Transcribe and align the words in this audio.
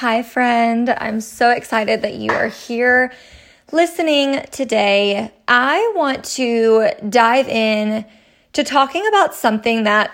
Hi, 0.00 0.22
friend. 0.22 0.90
I'm 0.90 1.22
so 1.22 1.48
excited 1.48 2.02
that 2.02 2.16
you 2.16 2.30
are 2.30 2.48
here 2.48 3.14
listening 3.72 4.44
today. 4.50 5.32
I 5.48 5.90
want 5.96 6.22
to 6.36 6.90
dive 7.08 7.48
in 7.48 8.04
to 8.52 8.62
talking 8.62 9.06
about 9.08 9.34
something 9.34 9.84
that 9.84 10.10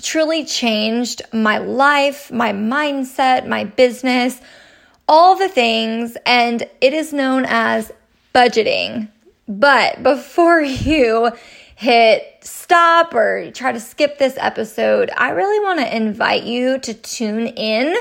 truly 0.00 0.46
changed 0.46 1.20
my 1.34 1.58
life, 1.58 2.32
my 2.32 2.54
mindset, 2.54 3.46
my 3.46 3.64
business, 3.64 4.40
all 5.06 5.36
the 5.36 5.50
things, 5.50 6.16
and 6.24 6.62
it 6.80 6.94
is 6.94 7.12
known 7.12 7.44
as 7.46 7.92
budgeting. 8.34 9.10
But 9.46 10.02
before 10.02 10.60
you 10.62 11.32
hit 11.76 12.38
stop 12.40 13.12
or 13.12 13.50
try 13.50 13.72
to 13.72 13.80
skip 13.80 14.16
this 14.16 14.38
episode, 14.38 15.10
I 15.14 15.32
really 15.32 15.62
want 15.62 15.80
to 15.80 15.94
invite 15.94 16.44
you 16.44 16.78
to 16.78 16.94
tune 16.94 17.46
in 17.48 17.94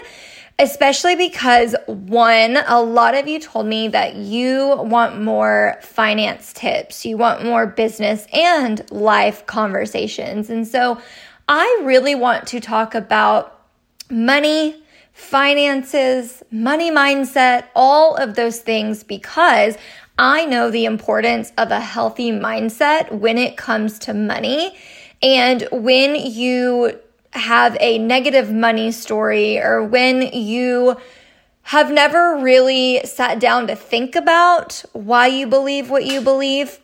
especially 0.60 1.16
because 1.16 1.76
one, 1.86 2.58
a 2.58 2.82
lot 2.82 3.14
of 3.14 3.28
you 3.28 3.40
told 3.40 3.68
me 3.68 3.88
that 3.90 4.16
you 4.16 4.76
want 4.78 5.22
more 5.22 5.78
finance 5.82 6.52
tips, 6.52 7.06
you 7.06 7.16
want 7.16 7.46
more 7.46 7.68
business 7.68 8.26
and 8.34 8.90
life 8.90 9.46
conversations. 9.46 10.50
And 10.50 10.68
so 10.68 11.00
I 11.48 11.82
really 11.84 12.16
want 12.16 12.48
to 12.48 12.60
talk 12.60 12.96
about 12.96 13.66
money, 14.10 14.82
finances, 15.14 16.42
money 16.52 16.90
mindset, 16.90 17.66
all 17.76 18.16
of 18.16 18.36
those 18.36 18.60
things 18.60 19.04
because 19.04 19.78
I 20.18 20.46
know 20.46 20.72
the 20.72 20.86
importance 20.86 21.52
of 21.58 21.70
a 21.70 21.80
healthy 21.80 22.32
mindset 22.32 23.12
when 23.12 23.38
it 23.38 23.58
comes 23.58 24.00
to 24.00 24.14
money. 24.16 24.76
And 25.22 25.68
when 25.72 26.16
you 26.16 27.00
have 27.34 27.78
a 27.80 27.98
negative 27.98 28.52
money 28.52 28.92
story 28.92 29.60
or 29.60 29.84
when 29.84 30.22
you 30.34 30.98
have 31.64 31.92
never 31.92 32.38
really 32.38 33.02
sat 33.06 33.40
down 33.40 33.68
to 33.68 33.76
think 33.76 34.16
about 34.16 34.84
why 34.94 35.28
you 35.28 35.46
believe 35.46 35.90
what 35.90 36.06
you 36.06 36.22
believe, 36.22 36.80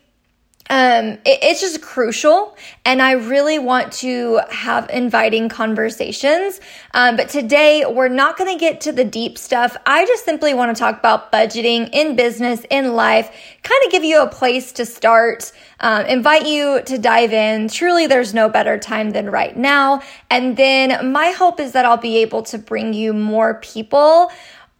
um, 0.70 1.18
it, 1.24 1.38
it's 1.42 1.60
just 1.60 1.82
crucial. 1.82 2.56
And 2.84 3.02
I 3.02 3.12
really 3.12 3.58
want 3.58 3.92
to 3.94 4.40
have 4.50 4.88
inviting 4.90 5.48
conversations. 5.48 6.60
Um, 6.92 7.16
but 7.16 7.28
today 7.28 7.84
we're 7.86 8.08
not 8.08 8.36
going 8.36 8.52
to 8.52 8.58
get 8.58 8.80
to 8.82 8.92
the 8.92 9.04
deep 9.04 9.36
stuff. 9.36 9.76
I 9.86 10.06
just 10.06 10.24
simply 10.24 10.54
want 10.54 10.74
to 10.74 10.80
talk 10.80 10.98
about 10.98 11.30
budgeting 11.30 11.90
in 11.92 12.16
business, 12.16 12.62
in 12.70 12.94
life, 12.94 13.30
kind 13.62 13.80
of 13.84 13.92
give 13.92 14.04
you 14.04 14.22
a 14.22 14.28
place 14.28 14.72
to 14.72 14.86
start, 14.86 15.52
um, 15.80 16.06
invite 16.06 16.46
you 16.46 16.82
to 16.86 16.98
dive 16.98 17.32
in. 17.32 17.68
Truly, 17.68 18.06
there's 18.06 18.32
no 18.32 18.48
better 18.48 18.78
time 18.78 19.10
than 19.10 19.30
right 19.30 19.56
now. 19.56 20.02
And 20.30 20.56
then 20.56 21.12
my 21.12 21.30
hope 21.30 21.60
is 21.60 21.72
that 21.72 21.84
I'll 21.84 21.96
be 21.96 22.18
able 22.18 22.42
to 22.44 22.58
bring 22.58 22.94
you 22.94 23.12
more 23.12 23.54
people 23.54 24.30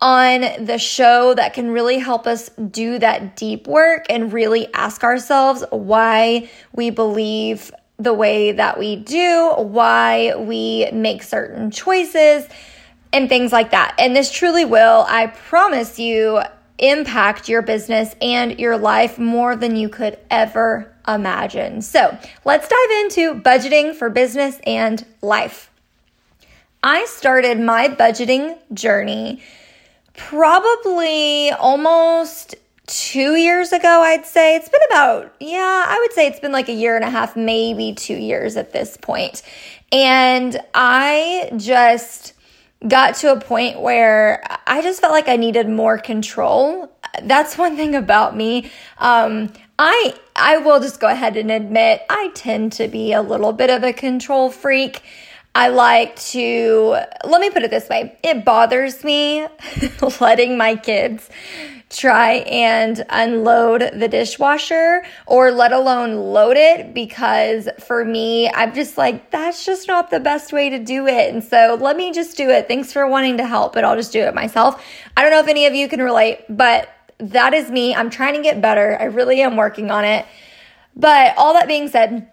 on 0.05 0.67
the 0.67 0.77
show 0.77 1.33
that 1.33 1.55
can 1.55 1.71
really 1.71 1.99
help 1.99 2.27
us 2.27 2.51
do 2.71 2.99
that 2.99 3.37
deep 3.37 3.67
work 3.67 4.05
and 4.11 4.35
really 4.35 4.69
ask 4.75 5.03
ourselves 5.03 5.65
why 5.71 6.51
we 6.75 6.91
believe 6.91 7.73
the 7.97 8.13
way 8.13 8.53
that 8.53 8.79
we 8.79 8.97
do, 8.97 9.55
why 9.57 10.35
we 10.37 10.91
make 10.93 11.23
certain 11.23 11.71
choices, 11.71 12.47
and 13.15 13.31
things 13.31 13.51
like 13.51 13.71
that. 13.71 13.95
And 13.99 14.15
this 14.15 14.31
truly 14.31 14.67
will, 14.67 15.07
I 15.09 15.29
promise 15.29 15.99
you, 15.99 16.43
impact 16.77 17.49
your 17.49 17.63
business 17.63 18.15
and 18.21 18.61
your 18.61 18.77
life 18.77 19.19
more 19.19 19.57
than 19.57 19.75
you 19.75 19.89
could 19.89 20.19
ever 20.31 20.95
imagine. 21.09 21.81
So 21.81 22.15
let's 22.45 22.69
dive 22.69 23.05
into 23.05 23.41
budgeting 23.41 23.95
for 23.95 24.11
business 24.11 24.61
and 24.67 25.03
life. 25.23 25.71
I 26.83 27.07
started 27.07 27.59
my 27.59 27.89
budgeting 27.89 28.59
journey 28.75 29.41
probably 30.17 31.51
almost 31.51 32.55
two 32.87 33.37
years 33.37 33.73
ago, 33.73 34.03
I'd 34.03 34.27
say. 34.27 34.57
It's 34.57 34.69
been 34.69 34.81
about, 34.91 35.35
yeah, 35.41 35.85
I 35.87 35.99
would 36.01 36.13
say 36.13 36.27
it's 36.27 36.41
been 36.41 36.53
like 36.53 36.69
a 36.69 36.73
year 36.75 36.97
and 36.97 37.05
a 37.05 37.11
half, 37.11 37.37
maybe 37.37 37.95
two 37.95 38.17
years 38.17 38.57
at 38.57 38.73
this 38.73 38.97
point. 38.97 39.43
And 39.93 40.59
I 40.75 41.51
just 41.57 42.35
got 42.87 43.15
to 43.17 43.33
a 43.33 43.41
point 43.41 43.81
where 43.81 44.43
I 44.67 44.83
just 44.83 45.01
felt 45.01 45.13
like 45.13 45.29
I 45.29 45.37
needed 45.37 45.69
more 45.69 45.99
control. 45.99 46.93
That's 47.23 47.57
one 47.59 47.77
thing 47.77 47.95
about 47.95 48.37
me. 48.37 48.71
Um, 48.99 49.53
I 49.79 50.15
I 50.37 50.59
will 50.59 50.81
just 50.81 51.01
go 51.01 51.09
ahead 51.09 51.37
and 51.37 51.51
admit 51.51 52.03
I 52.09 52.31
tend 52.35 52.73
to 52.75 52.87
be 52.87 53.13
a 53.13 53.23
little 53.23 53.53
bit 53.53 53.71
of 53.71 53.83
a 53.83 53.93
control 53.93 54.51
freak. 54.51 55.03
I 55.55 55.69
like 55.69 56.17
to, 56.17 56.97
let 57.25 57.41
me 57.41 57.51
put 57.51 57.63
it 57.63 57.71
this 57.71 57.89
way 57.89 58.19
it 58.23 58.45
bothers 58.45 59.05
me 59.05 59.47
letting 60.21 60.59
my 60.59 60.75
kids 60.75 61.31
try 61.91 62.33
and 62.33 63.05
unload 63.09 63.89
the 63.95 64.09
dishwasher 64.09 65.05
or 65.27 65.53
let 65.53 65.73
alone 65.73 66.17
load 66.17 66.57
it 66.57 66.93
because 66.93 67.69
for 67.87 68.05
me, 68.05 68.49
I'm 68.51 68.75
just 68.75 68.99
like, 68.99 69.31
that's 69.31 69.65
just 69.65 69.87
not 69.87 70.11
the 70.11 70.19
best 70.19 70.53
way 70.53 70.71
to 70.71 70.79
do 70.79 71.07
it. 71.07 71.33
And 71.33 71.43
so 71.43 71.79
let 71.81 71.97
me 71.97 72.13
just 72.13 72.37
do 72.37 72.51
it. 72.51 72.67
Thanks 72.67 72.93
for 72.93 73.07
wanting 73.07 73.37
to 73.37 73.47
help, 73.47 73.75
but 73.75 73.85
I'll 73.85 73.97
just 73.97 74.13
do 74.13 74.21
it 74.23 74.35
myself. 74.35 74.85
I 75.17 75.23
don't 75.23 75.31
know 75.31 75.41
if 75.41 75.49
any 75.49 75.67
of 75.67 75.75
you 75.75 75.89
can 75.89 76.03
relate, 76.03 76.45
but 76.49 76.89
that 77.19 77.55
is 77.55 77.71
me. 77.71 77.95
I'm 77.95 78.11
trying 78.11 78.35
to 78.35 78.43
get 78.43 78.61
better. 78.61 78.97
I 79.01 79.05
really 79.05 79.41
am 79.41 79.57
working 79.57 79.91
on 79.91 80.05
it. 80.05 80.27
But 80.97 81.35
all 81.37 81.55
that 81.55 81.69
being 81.69 81.89
said, 81.89 82.29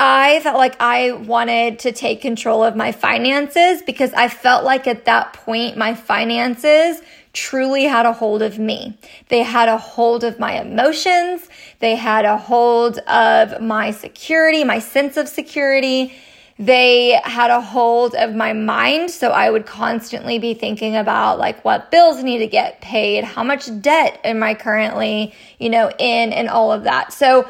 I 0.00 0.38
felt 0.40 0.56
like 0.56 0.76
I 0.80 1.10
wanted 1.10 1.80
to 1.80 1.92
take 1.92 2.20
control 2.20 2.62
of 2.62 2.76
my 2.76 2.92
finances 2.92 3.82
because 3.82 4.14
I 4.14 4.28
felt 4.28 4.64
like 4.64 4.86
at 4.86 5.06
that 5.06 5.32
point 5.32 5.76
my 5.76 5.94
finances 5.94 7.02
truly 7.32 7.84
had 7.84 8.06
a 8.06 8.12
hold 8.12 8.40
of 8.40 8.60
me. 8.60 8.96
They 9.28 9.42
had 9.42 9.68
a 9.68 9.76
hold 9.76 10.22
of 10.22 10.38
my 10.38 10.60
emotions. 10.60 11.48
They 11.80 11.96
had 11.96 12.24
a 12.24 12.36
hold 12.36 12.98
of 12.98 13.60
my 13.60 13.90
security, 13.90 14.62
my 14.62 14.78
sense 14.78 15.16
of 15.16 15.28
security. 15.28 16.12
They 16.60 17.20
had 17.24 17.50
a 17.50 17.60
hold 17.60 18.14
of 18.14 18.36
my 18.36 18.52
mind. 18.52 19.10
So 19.10 19.30
I 19.30 19.50
would 19.50 19.66
constantly 19.66 20.38
be 20.38 20.54
thinking 20.54 20.96
about 20.96 21.40
like 21.40 21.64
what 21.64 21.90
bills 21.90 22.22
need 22.22 22.38
to 22.38 22.46
get 22.46 22.80
paid, 22.80 23.24
how 23.24 23.42
much 23.42 23.68
debt 23.80 24.20
am 24.22 24.44
I 24.44 24.54
currently, 24.54 25.34
you 25.58 25.70
know, 25.70 25.90
in 25.98 26.32
and 26.32 26.48
all 26.48 26.70
of 26.72 26.84
that. 26.84 27.12
So 27.12 27.48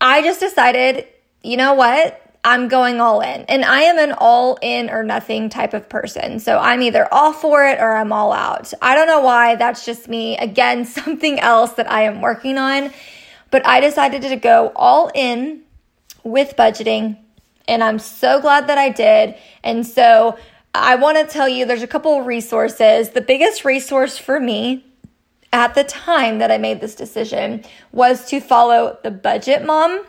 I 0.00 0.22
just 0.22 0.40
decided 0.40 1.06
you 1.42 1.56
know 1.56 1.74
what? 1.74 2.18
I'm 2.44 2.66
going 2.66 3.00
all 3.00 3.20
in. 3.20 3.42
And 3.42 3.64
I 3.64 3.82
am 3.82 3.98
an 3.98 4.12
all 4.18 4.58
in 4.60 4.90
or 4.90 5.04
nothing 5.04 5.48
type 5.48 5.74
of 5.74 5.88
person. 5.88 6.40
So 6.40 6.58
I'm 6.58 6.82
either 6.82 7.06
all 7.12 7.32
for 7.32 7.64
it 7.66 7.78
or 7.78 7.96
I'm 7.96 8.12
all 8.12 8.32
out. 8.32 8.72
I 8.82 8.96
don't 8.96 9.06
know 9.06 9.20
why. 9.20 9.54
That's 9.54 9.84
just 9.84 10.08
me. 10.08 10.36
Again, 10.38 10.84
something 10.84 11.38
else 11.38 11.72
that 11.74 11.90
I 11.90 12.02
am 12.02 12.20
working 12.20 12.58
on. 12.58 12.92
But 13.50 13.64
I 13.66 13.80
decided 13.80 14.22
to 14.22 14.36
go 14.36 14.72
all 14.74 15.10
in 15.14 15.62
with 16.24 16.56
budgeting. 16.56 17.18
And 17.68 17.84
I'm 17.84 18.00
so 18.00 18.40
glad 18.40 18.66
that 18.66 18.78
I 18.78 18.88
did. 18.88 19.36
And 19.62 19.86
so 19.86 20.36
I 20.74 20.96
want 20.96 21.18
to 21.18 21.32
tell 21.32 21.48
you 21.48 21.64
there's 21.64 21.82
a 21.82 21.86
couple 21.86 22.22
resources. 22.22 23.10
The 23.10 23.20
biggest 23.20 23.64
resource 23.64 24.18
for 24.18 24.40
me 24.40 24.84
at 25.52 25.74
the 25.74 25.84
time 25.84 26.38
that 26.38 26.50
I 26.50 26.58
made 26.58 26.80
this 26.80 26.94
decision 26.94 27.62
was 27.92 28.26
to 28.30 28.40
follow 28.40 28.98
the 29.04 29.10
Budget 29.10 29.64
Mom 29.64 30.04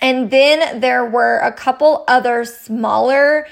and 0.00 0.30
then 0.30 0.80
there 0.80 1.04
were 1.04 1.38
a 1.38 1.52
couple 1.52 2.04
other 2.08 2.44
smaller 2.44 3.46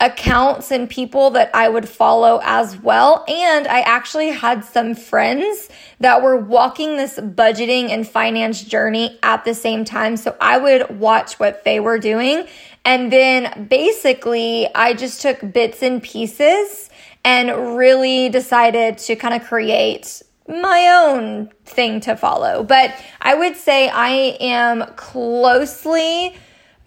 accounts 0.00 0.70
and 0.70 0.88
people 0.88 1.30
that 1.30 1.50
I 1.54 1.68
would 1.68 1.88
follow 1.88 2.40
as 2.44 2.76
well. 2.80 3.24
And 3.26 3.66
I 3.66 3.80
actually 3.80 4.28
had 4.28 4.64
some 4.64 4.94
friends 4.94 5.68
that 5.98 6.22
were 6.22 6.36
walking 6.36 6.96
this 6.96 7.18
budgeting 7.18 7.90
and 7.90 8.06
finance 8.06 8.62
journey 8.62 9.18
at 9.22 9.44
the 9.44 9.54
same 9.54 9.84
time. 9.84 10.16
So 10.16 10.36
I 10.40 10.58
would 10.58 11.00
watch 11.00 11.40
what 11.40 11.64
they 11.64 11.80
were 11.80 11.98
doing. 11.98 12.46
And 12.84 13.12
then 13.12 13.66
basically, 13.68 14.72
I 14.72 14.94
just 14.94 15.20
took 15.20 15.52
bits 15.52 15.82
and 15.82 16.00
pieces 16.02 16.90
and 17.24 17.76
really 17.76 18.28
decided 18.28 18.98
to 18.98 19.16
kind 19.16 19.34
of 19.34 19.46
create 19.48 20.22
my 20.48 20.88
own 21.04 21.50
thing 21.64 22.00
to 22.00 22.16
follow. 22.16 22.64
But 22.64 22.94
I 23.20 23.34
would 23.34 23.56
say 23.56 23.88
I 23.88 24.36
am 24.40 24.84
closely 24.96 26.34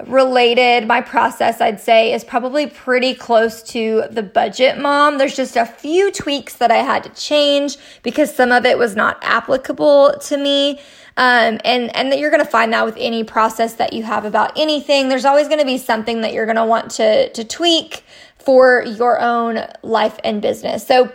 related. 0.07 0.87
My 0.87 1.01
process, 1.01 1.61
I'd 1.61 1.79
say, 1.79 2.13
is 2.13 2.23
probably 2.23 2.67
pretty 2.67 3.13
close 3.13 3.61
to 3.63 4.05
the 4.09 4.23
budget 4.23 4.79
mom. 4.79 5.19
There's 5.19 5.35
just 5.35 5.55
a 5.55 5.65
few 5.65 6.11
tweaks 6.11 6.55
that 6.55 6.71
I 6.71 6.77
had 6.77 7.03
to 7.03 7.09
change 7.09 7.77
because 8.01 8.33
some 8.33 8.51
of 8.51 8.65
it 8.65 8.77
was 8.77 8.95
not 8.95 9.19
applicable 9.21 10.15
to 10.19 10.37
me. 10.37 10.79
Um, 11.17 11.59
and 11.65 11.93
and 11.95 12.11
that 12.11 12.19
you're 12.19 12.31
going 12.31 12.43
to 12.43 12.49
find 12.49 12.71
that 12.71 12.85
with 12.85 12.95
any 12.97 13.25
process 13.25 13.73
that 13.75 13.91
you 13.91 14.01
have 14.03 14.23
about 14.23 14.57
anything. 14.57 15.09
There's 15.09 15.25
always 15.25 15.47
going 15.47 15.59
to 15.59 15.65
be 15.65 15.77
something 15.77 16.21
that 16.21 16.33
you're 16.33 16.45
going 16.45 16.55
to 16.55 16.65
want 16.65 16.91
to 16.91 17.31
to 17.33 17.43
tweak 17.43 18.05
for 18.39 18.83
your 18.83 19.19
own 19.19 19.59
life 19.83 20.17
and 20.23 20.41
business. 20.41 20.87
So 20.87 21.11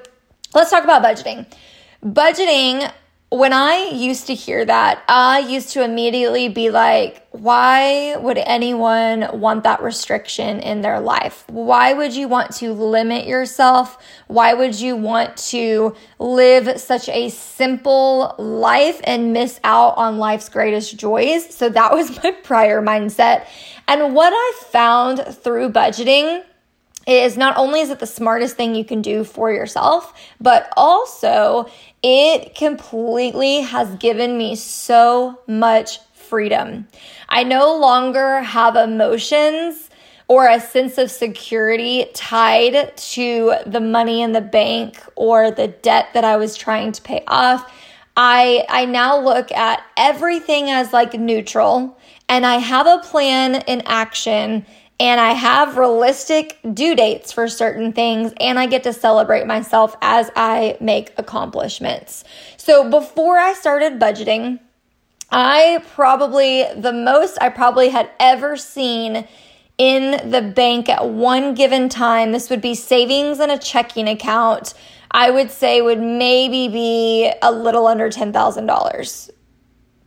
let's 0.54 0.70
talk 0.70 0.84
about 0.84 1.02
budgeting 1.02 1.46
budgeting 2.06 2.90
when 3.30 3.52
I 3.52 3.90
used 3.92 4.28
to 4.28 4.34
hear 4.34 4.64
that, 4.64 5.02
I 5.08 5.40
used 5.40 5.70
to 5.72 5.82
immediately 5.82 6.48
be 6.48 6.70
like, 6.70 7.26
why 7.32 8.14
would 8.16 8.38
anyone 8.38 9.40
want 9.40 9.64
that 9.64 9.82
restriction 9.82 10.60
in 10.60 10.80
their 10.80 11.00
life? 11.00 11.44
Why 11.48 11.92
would 11.92 12.14
you 12.14 12.28
want 12.28 12.54
to 12.56 12.72
limit 12.72 13.26
yourself? 13.26 13.98
Why 14.28 14.54
would 14.54 14.78
you 14.78 14.94
want 14.94 15.36
to 15.48 15.96
live 16.20 16.80
such 16.80 17.08
a 17.08 17.30
simple 17.30 18.36
life 18.38 19.00
and 19.02 19.32
miss 19.32 19.58
out 19.64 19.96
on 19.96 20.18
life's 20.18 20.48
greatest 20.48 20.96
joys? 20.96 21.52
So 21.52 21.68
that 21.68 21.92
was 21.92 22.16
my 22.22 22.30
prior 22.30 22.80
mindset. 22.80 23.48
And 23.88 24.14
what 24.14 24.32
I 24.32 24.52
found 24.70 25.24
through 25.36 25.70
budgeting 25.70 26.44
is 27.06 27.36
not 27.36 27.56
only 27.56 27.80
is 27.80 27.90
it 27.90 28.00
the 28.00 28.06
smartest 28.06 28.56
thing 28.56 28.74
you 28.74 28.84
can 28.84 29.00
do 29.00 29.22
for 29.22 29.52
yourself, 29.52 30.12
but 30.40 30.72
also 30.76 31.70
it 32.02 32.54
completely 32.54 33.60
has 33.60 33.94
given 33.96 34.36
me 34.36 34.56
so 34.56 35.40
much 35.46 36.00
freedom. 36.12 36.88
I 37.28 37.44
no 37.44 37.76
longer 37.76 38.40
have 38.40 38.76
emotions 38.76 39.90
or 40.28 40.48
a 40.48 40.60
sense 40.60 40.98
of 40.98 41.10
security 41.10 42.06
tied 42.12 42.96
to 42.96 43.54
the 43.64 43.80
money 43.80 44.22
in 44.22 44.32
the 44.32 44.40
bank 44.40 45.00
or 45.14 45.52
the 45.52 45.68
debt 45.68 46.08
that 46.14 46.24
I 46.24 46.36
was 46.36 46.56
trying 46.56 46.92
to 46.92 47.02
pay 47.02 47.22
off. 47.28 47.72
I 48.16 48.64
I 48.68 48.86
now 48.86 49.20
look 49.20 49.52
at 49.52 49.82
everything 49.96 50.70
as 50.70 50.92
like 50.92 51.14
neutral 51.14 51.96
and 52.28 52.44
I 52.44 52.56
have 52.56 52.86
a 52.86 52.98
plan 52.98 53.56
in 53.66 53.82
action 53.86 54.66
and 54.98 55.20
I 55.20 55.32
have 55.32 55.76
realistic 55.76 56.58
due 56.72 56.94
dates 56.94 57.32
for 57.32 57.48
certain 57.48 57.92
things, 57.92 58.32
and 58.40 58.58
I 58.58 58.66
get 58.66 58.82
to 58.84 58.92
celebrate 58.92 59.46
myself 59.46 59.96
as 60.00 60.30
I 60.36 60.76
make 60.80 61.12
accomplishments. 61.18 62.24
So 62.56 62.90
before 62.90 63.38
I 63.38 63.52
started 63.52 63.98
budgeting, 64.00 64.60
I 65.30 65.82
probably, 65.94 66.64
the 66.76 66.92
most 66.92 67.36
I 67.40 67.48
probably 67.50 67.90
had 67.90 68.10
ever 68.18 68.56
seen 68.56 69.26
in 69.76 70.30
the 70.30 70.40
bank 70.40 70.88
at 70.88 71.08
one 71.08 71.54
given 71.54 71.88
time, 71.88 72.32
this 72.32 72.48
would 72.48 72.62
be 72.62 72.74
savings 72.74 73.40
and 73.40 73.52
a 73.52 73.58
checking 73.58 74.08
account, 74.08 74.72
I 75.10 75.30
would 75.30 75.50
say 75.50 75.82
would 75.82 76.00
maybe 76.00 76.68
be 76.68 77.30
a 77.42 77.52
little 77.52 77.86
under 77.86 78.08
$10,000 78.08 79.30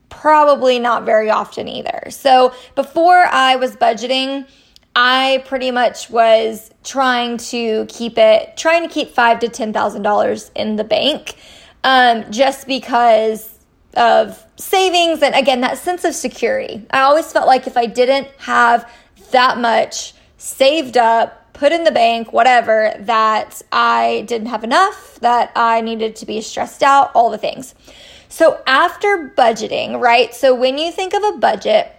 probably 0.09 0.79
not 0.79 1.05
very 1.05 1.29
often 1.29 1.67
either. 1.67 2.09
So 2.09 2.53
before 2.75 3.25
I 3.31 3.55
was 3.55 3.75
budgeting, 3.75 4.47
I 4.95 5.43
pretty 5.47 5.71
much 5.71 6.09
was 6.09 6.71
trying 6.83 7.37
to 7.37 7.85
keep 7.87 8.17
it, 8.17 8.57
trying 8.57 8.87
to 8.87 8.93
keep 8.93 9.11
five 9.11 9.39
to 9.39 9.49
ten 9.49 9.71
thousand 9.73 10.01
dollars 10.01 10.51
in 10.55 10.75
the 10.75 10.83
bank, 10.83 11.35
um, 11.83 12.31
just 12.31 12.67
because 12.67 13.57
of 13.95 14.45
savings 14.57 15.21
and 15.23 15.33
again 15.35 15.61
that 15.61 15.77
sense 15.77 16.03
of 16.03 16.13
security. 16.13 16.85
I 16.91 17.01
always 17.01 17.31
felt 17.31 17.47
like 17.47 17.65
if 17.65 17.77
I 17.77 17.85
didn't 17.85 18.27
have 18.39 18.91
that 19.31 19.57
much 19.57 20.13
saved 20.37 20.97
up, 20.97 21.53
put 21.53 21.71
in 21.71 21.83
the 21.83 21.91
bank, 21.91 22.31
whatever, 22.31 22.93
that 22.99 23.61
I 23.71 24.23
didn't 24.27 24.47
have 24.47 24.63
enough, 24.63 25.19
that 25.21 25.51
I 25.55 25.81
needed 25.81 26.15
to 26.17 26.25
be 26.25 26.41
stressed 26.41 26.81
out, 26.81 27.11
all 27.13 27.29
the 27.29 27.37
things. 27.37 27.75
So 28.29 28.61
after 28.65 29.33
budgeting, 29.37 29.99
right? 29.99 30.33
So 30.33 30.55
when 30.55 30.77
you 30.77 30.91
think 30.91 31.13
of 31.13 31.23
a 31.23 31.37
budget, 31.37 31.91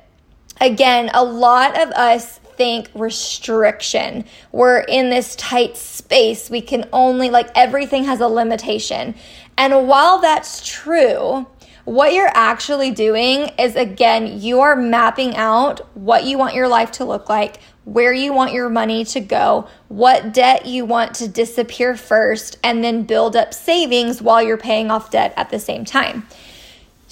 again, 0.61 1.11
a 1.13 1.23
lot 1.25 1.79
of 1.79 1.91
us 1.91 2.40
think 2.61 2.91
restriction. 2.95 4.23
We're 4.53 4.81
in 4.81 5.09
this 5.09 5.35
tight 5.37 5.79
space. 5.79 6.51
We 6.51 6.61
can 6.61 6.87
only, 6.93 7.31
like, 7.31 7.49
everything 7.55 8.05
has 8.05 8.21
a 8.21 8.29
limitation. 8.29 9.15
And 9.57 9.89
while 9.89 10.21
that's 10.21 10.62
true, 10.69 11.47
what 11.87 12.12
you're 12.12 12.31
actually 12.35 12.91
doing 12.91 13.49
is 13.59 13.77
again, 13.77 14.43
you 14.43 14.61
are 14.61 14.77
mapping 14.77 15.37
out 15.37 15.97
what 15.97 16.25
you 16.25 16.37
want 16.37 16.55
your 16.55 16.69
life 16.69 16.93
to 16.93 17.07
look 17.07 17.31
like, 17.31 17.61
where 17.85 18.12
you 18.12 18.35
want 18.35 18.53
your 18.53 18.69
money 18.69 19.07
to 19.07 19.21
go, 19.21 19.67
what 19.89 20.35
debt 20.35 20.67
you 20.67 20.85
want 20.85 21.15
to 21.15 21.29
disappear 21.29 21.97
first, 21.97 22.59
and 22.62 22.85
then 22.85 23.05
build 23.05 23.37
up 23.37 23.55
savings 23.55 24.21
while 24.21 24.43
you're 24.43 24.59
paying 24.59 24.91
off 24.91 25.11
debt 25.11 25.33
at 25.39 25.49
the 25.49 25.59
same 25.59 25.87
time. 25.87 26.27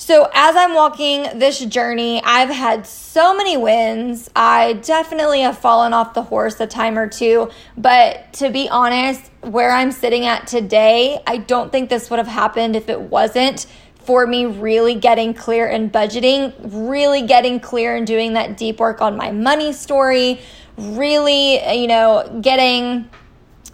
So, 0.00 0.31
as 0.33 0.55
I'm 0.55 0.75
walking 0.75 1.41
this 1.41 1.59
journey, 1.59 2.23
I've 2.23 2.50
had 2.50 2.87
so 2.87 3.35
many 3.37 3.56
wins. 3.56 4.31
I 4.37 4.75
definitely 4.75 5.41
have 5.41 5.59
fallen 5.59 5.93
off 5.93 6.15
the 6.15 6.23
horse 6.23 6.61
a 6.61 6.69
time 6.69 6.97
or 6.97 7.09
two, 7.09 7.50
but 7.77 8.33
to 8.35 8.49
be 8.49 8.69
honest, 8.69 9.29
where 9.41 9.73
I'm 9.73 9.91
sitting 9.91 10.25
at 10.25 10.47
today, 10.47 11.21
I 11.27 11.39
don't 11.39 11.73
think 11.73 11.91
this 11.91 12.11
would 12.11 12.21
have 12.21 12.29
happened 12.29 12.77
if 12.77 12.89
it 12.89 13.00
wasn't 13.00 13.67
for 13.97 14.25
me 14.25 14.47
really 14.47 14.95
getting 14.95 15.35
clear 15.35 15.67
and 15.67 15.93
budgeting, 15.93 16.55
really 16.62 17.23
getting 17.23 17.59
clear 17.59 17.97
and 17.97 18.06
doing 18.06 18.35
that 18.35 18.56
deep 18.56 18.79
work 18.79 19.00
on 19.00 19.17
my 19.17 19.33
money 19.33 19.73
story, 19.73 20.41
really, 20.77 21.77
you 21.77 21.89
know, 21.89 22.39
getting 22.41 23.11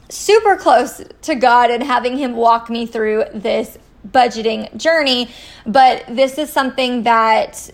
super 0.08 0.56
close 0.56 1.02
to 1.20 1.34
God 1.34 1.70
and 1.70 1.82
having 1.82 2.16
Him 2.16 2.34
walk 2.34 2.70
me 2.70 2.86
through 2.86 3.24
this 3.34 3.76
budgeting 4.10 4.74
journey, 4.76 5.28
but 5.66 6.04
this 6.08 6.38
is 6.38 6.50
something 6.50 7.04
that 7.04 7.70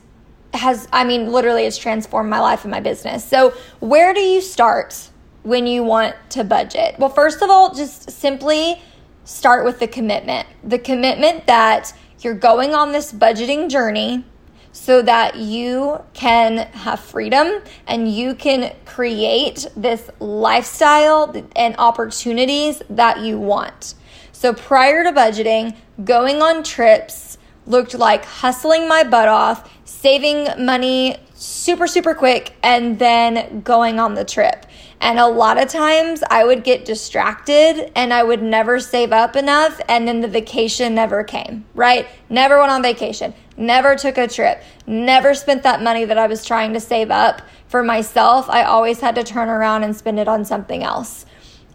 has, 0.55 0.88
I 0.93 1.05
mean, 1.05 1.31
literally 1.31 1.65
it's 1.65 1.79
transformed 1.79 2.31
my 2.31 2.41
life 2.41 2.65
and 2.65 2.71
my 2.71 2.81
business. 2.81 3.25
So, 3.25 3.55
where 3.81 4.12
do 4.12 4.21
you 4.21 4.41
start 4.41 5.11
when 5.43 5.67
you 5.67 5.82
want 5.82 6.17
to 6.31 6.44
budget? 6.44 6.97
Well, 6.99 7.11
first 7.11 7.43
of 7.43 7.50
all, 7.50 7.75
just 7.75 8.11
simply 8.11 8.81
start 9.25 9.65
with 9.65 9.79
the 9.79 9.88
commitment. 9.88 10.49
The 10.65 10.79
commitment 10.79 11.47
that 11.47 11.93
you're 12.21 12.35
going 12.35 12.75
on 12.75 12.93
this 12.93 13.12
budgeting 13.12 13.71
journey 13.71 14.25
so 14.73 15.03
that 15.03 15.37
you 15.37 16.03
can 16.12 16.59
have 16.73 17.00
freedom 17.00 17.62
and 17.87 18.12
you 18.12 18.35
can 18.35 18.75
create 18.85 19.67
this 19.76 20.11
lifestyle 20.21 21.35
and 21.56 21.75
opportunities 21.79 22.83
that 22.88 23.21
you 23.21 23.38
want. 23.38 23.94
So 24.40 24.54
prior 24.54 25.04
to 25.04 25.12
budgeting, 25.12 25.76
going 26.02 26.40
on 26.40 26.62
trips 26.62 27.37
looked 27.66 27.92
like 27.92 28.25
hustling 28.25 28.88
my 28.88 29.04
butt 29.04 29.28
off, 29.28 29.70
saving 29.84 30.64
money 30.64 31.19
super, 31.34 31.87
super 31.87 32.14
quick, 32.14 32.54
and 32.62 32.98
then 32.98 33.60
going 33.60 34.00
on 34.00 34.14
the 34.14 34.25
trip. 34.25 34.64
And 34.98 35.19
a 35.19 35.26
lot 35.26 35.62
of 35.62 35.69
times 35.69 36.22
I 36.31 36.44
would 36.44 36.64
get 36.64 36.87
distracted 36.87 37.92
and 37.94 38.14
I 38.14 38.22
would 38.22 38.42
never 38.42 38.81
save 38.81 39.12
up 39.12 39.37
enough, 39.37 39.78
and 39.90 40.08
then 40.08 40.22
the 40.22 40.28
vacation 40.28 40.94
never 40.94 41.22
came, 41.22 41.66
right? 41.75 42.08
Never 42.31 42.58
went 42.58 42.72
on 42.72 42.81
vacation, 42.81 43.34
never 43.58 43.94
took 43.94 44.16
a 44.16 44.26
trip, 44.26 44.62
never 44.87 45.34
spent 45.34 45.64
that 45.64 45.82
money 45.82 46.06
that 46.06 46.16
I 46.16 46.26
was 46.26 46.46
trying 46.46 46.72
to 46.72 46.81
save 46.81 47.10
up 47.10 47.42
for 47.66 47.82
myself. 47.82 48.48
I 48.48 48.62
always 48.62 49.00
had 49.00 49.16
to 49.16 49.22
turn 49.22 49.50
around 49.50 49.84
and 49.84 49.94
spend 49.94 50.19
it 50.19 50.28
on 50.28 50.46
something 50.46 50.82
else. 50.82 51.26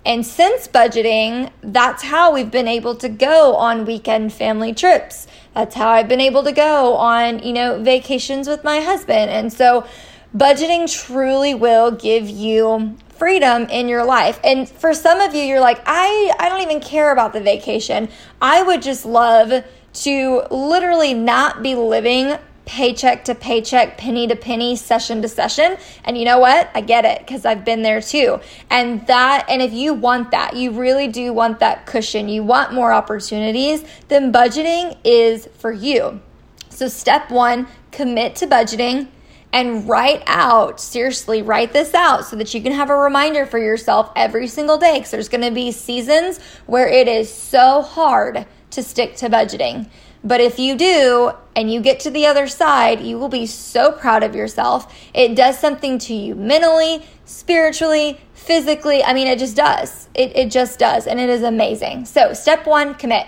And 0.05 0.23
since 0.23 0.67
budgeting, 0.67 1.51
that's 1.61 2.03
how 2.03 2.31
we've 2.31 2.51
been 2.51 2.67
able 2.67 2.95
to 2.97 3.09
go 3.09 3.55
on 3.55 3.85
weekend 3.85 4.31
family 4.31 4.73
trips. 4.73 5.25
That's 5.55 5.73
how 5.73 5.89
I've 5.89 6.07
been 6.07 6.21
able 6.21 6.43
to 6.43 6.51
go 6.51 6.93
on, 6.93 7.39
you 7.39 7.53
know, 7.53 7.81
vacations 7.81 8.47
with 8.47 8.63
my 8.63 8.81
husband. 8.81 9.31
And 9.31 9.51
so 9.51 9.87
budgeting 10.35 10.91
truly 10.91 11.55
will 11.55 11.89
give 11.89 12.29
you 12.29 12.95
freedom 13.09 13.63
in 13.63 13.87
your 13.87 14.05
life. 14.05 14.39
And 14.43 14.69
for 14.69 14.93
some 14.93 15.21
of 15.21 15.33
you, 15.33 15.41
you're 15.41 15.59
like, 15.59 15.81
I, 15.85 16.33
I 16.37 16.49
don't 16.49 16.61
even 16.61 16.81
care 16.81 17.11
about 17.11 17.33
the 17.33 17.41
vacation. 17.41 18.09
I 18.41 18.61
would 18.61 18.81
just 18.81 19.05
love 19.05 19.63
to 19.93 20.43
literally 20.51 21.13
not 21.13 21.63
be 21.63 21.73
living 21.73 22.37
paycheck 22.65 23.25
to 23.25 23.35
paycheck, 23.35 23.97
penny 23.97 24.27
to 24.27 24.35
penny, 24.35 24.75
session 24.75 25.21
to 25.21 25.27
session. 25.27 25.77
And 26.03 26.17
you 26.17 26.25
know 26.25 26.39
what? 26.39 26.69
I 26.73 26.81
get 26.81 27.05
it 27.05 27.19
because 27.19 27.45
I've 27.45 27.63
been 27.63 27.81
there 27.81 28.01
too. 28.01 28.39
And 28.69 29.05
that, 29.07 29.45
and 29.49 29.61
if 29.61 29.73
you 29.73 29.93
want 29.93 30.31
that, 30.31 30.55
you 30.55 30.71
really 30.71 31.07
do 31.07 31.31
want 31.33 31.59
that 31.59 31.85
cushion, 31.85 32.27
you 32.27 32.43
want 32.43 32.73
more 32.73 32.91
opportunities, 32.91 33.83
then 34.07 34.33
budgeting 34.33 34.97
is 35.03 35.47
for 35.57 35.71
you. 35.71 36.21
So, 36.69 36.87
step 36.87 37.31
one, 37.31 37.67
commit 37.91 38.35
to 38.37 38.47
budgeting 38.47 39.07
and 39.53 39.87
write 39.87 40.21
out, 40.27 40.81
seriously, 40.81 41.41
write 41.41 41.71
this 41.71 41.93
out 41.93 42.25
so 42.25 42.35
that 42.35 42.53
you 42.53 42.61
can 42.61 42.73
have 42.73 42.89
a 42.89 42.97
reminder 42.97 43.45
for 43.45 43.57
yourself 43.57 44.11
every 44.13 44.47
single 44.47 44.77
day. 44.77 44.95
Because 44.95 45.11
there's 45.11 45.29
going 45.29 45.45
to 45.45 45.51
be 45.51 45.71
seasons 45.71 46.41
where 46.65 46.89
it 46.89 47.07
is 47.07 47.33
so 47.33 47.81
hard 47.81 48.45
to 48.71 48.83
stick 48.83 49.15
to 49.15 49.29
budgeting. 49.29 49.89
But 50.25 50.41
if 50.41 50.57
you 50.57 50.75
do 50.75 51.31
and 51.55 51.71
you 51.71 51.79
get 51.79 51.99
to 52.01 52.09
the 52.09 52.25
other 52.25 52.47
side, 52.47 52.99
you 52.99 53.19
will 53.19 53.29
be 53.29 53.45
so 53.45 53.91
proud 53.91 54.23
of 54.23 54.35
yourself. 54.35 54.91
It 55.13 55.35
does 55.35 55.59
something 55.59 55.99
to 55.99 56.15
you 56.15 56.33
mentally, 56.33 57.05
spiritually, 57.25 58.19
physically. 58.33 59.03
I 59.03 59.13
mean, 59.13 59.27
it 59.27 59.37
just 59.37 59.55
does. 59.55 60.09
It, 60.15 60.35
it 60.35 60.51
just 60.51 60.79
does. 60.79 61.05
And 61.05 61.19
it 61.19 61.29
is 61.29 61.43
amazing. 61.43 62.05
So, 62.05 62.33
step 62.33 62.65
one, 62.65 62.95
commit. 62.95 63.27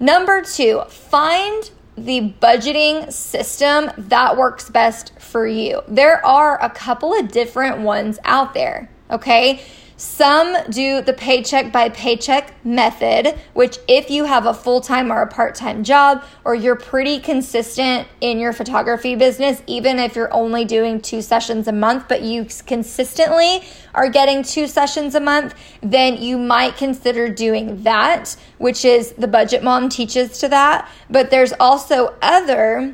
Number 0.00 0.42
two, 0.42 0.80
find 0.88 1.70
the 1.96 2.32
budgeting 2.40 3.12
system 3.12 3.90
that 3.98 4.38
works 4.38 4.70
best 4.70 5.12
for 5.20 5.46
you. 5.46 5.82
There 5.86 6.24
are 6.24 6.60
a 6.62 6.70
couple 6.70 7.12
of 7.12 7.30
different 7.30 7.80
ones 7.80 8.18
out 8.24 8.54
there, 8.54 8.90
okay? 9.10 9.62
Some 10.02 10.56
do 10.68 11.00
the 11.00 11.12
paycheck 11.12 11.70
by 11.70 11.88
paycheck 11.88 12.52
method, 12.64 13.38
which, 13.52 13.78
if 13.86 14.10
you 14.10 14.24
have 14.24 14.46
a 14.46 14.52
full 14.52 14.80
time 14.80 15.12
or 15.12 15.22
a 15.22 15.28
part 15.28 15.54
time 15.54 15.84
job, 15.84 16.24
or 16.44 16.56
you're 16.56 16.74
pretty 16.74 17.20
consistent 17.20 18.08
in 18.20 18.40
your 18.40 18.52
photography 18.52 19.14
business, 19.14 19.62
even 19.68 20.00
if 20.00 20.16
you're 20.16 20.34
only 20.34 20.64
doing 20.64 21.00
two 21.00 21.22
sessions 21.22 21.68
a 21.68 21.72
month, 21.72 22.08
but 22.08 22.22
you 22.22 22.48
consistently 22.66 23.62
are 23.94 24.08
getting 24.08 24.42
two 24.42 24.66
sessions 24.66 25.14
a 25.14 25.20
month, 25.20 25.54
then 25.82 26.20
you 26.20 26.36
might 26.36 26.76
consider 26.76 27.28
doing 27.28 27.84
that, 27.84 28.36
which 28.58 28.84
is 28.84 29.12
the 29.12 29.28
budget 29.28 29.62
mom 29.62 29.88
teaches 29.88 30.36
to 30.38 30.48
that. 30.48 30.90
But 31.10 31.30
there's 31.30 31.52
also 31.60 32.16
other 32.20 32.92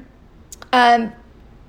um, 0.74 1.14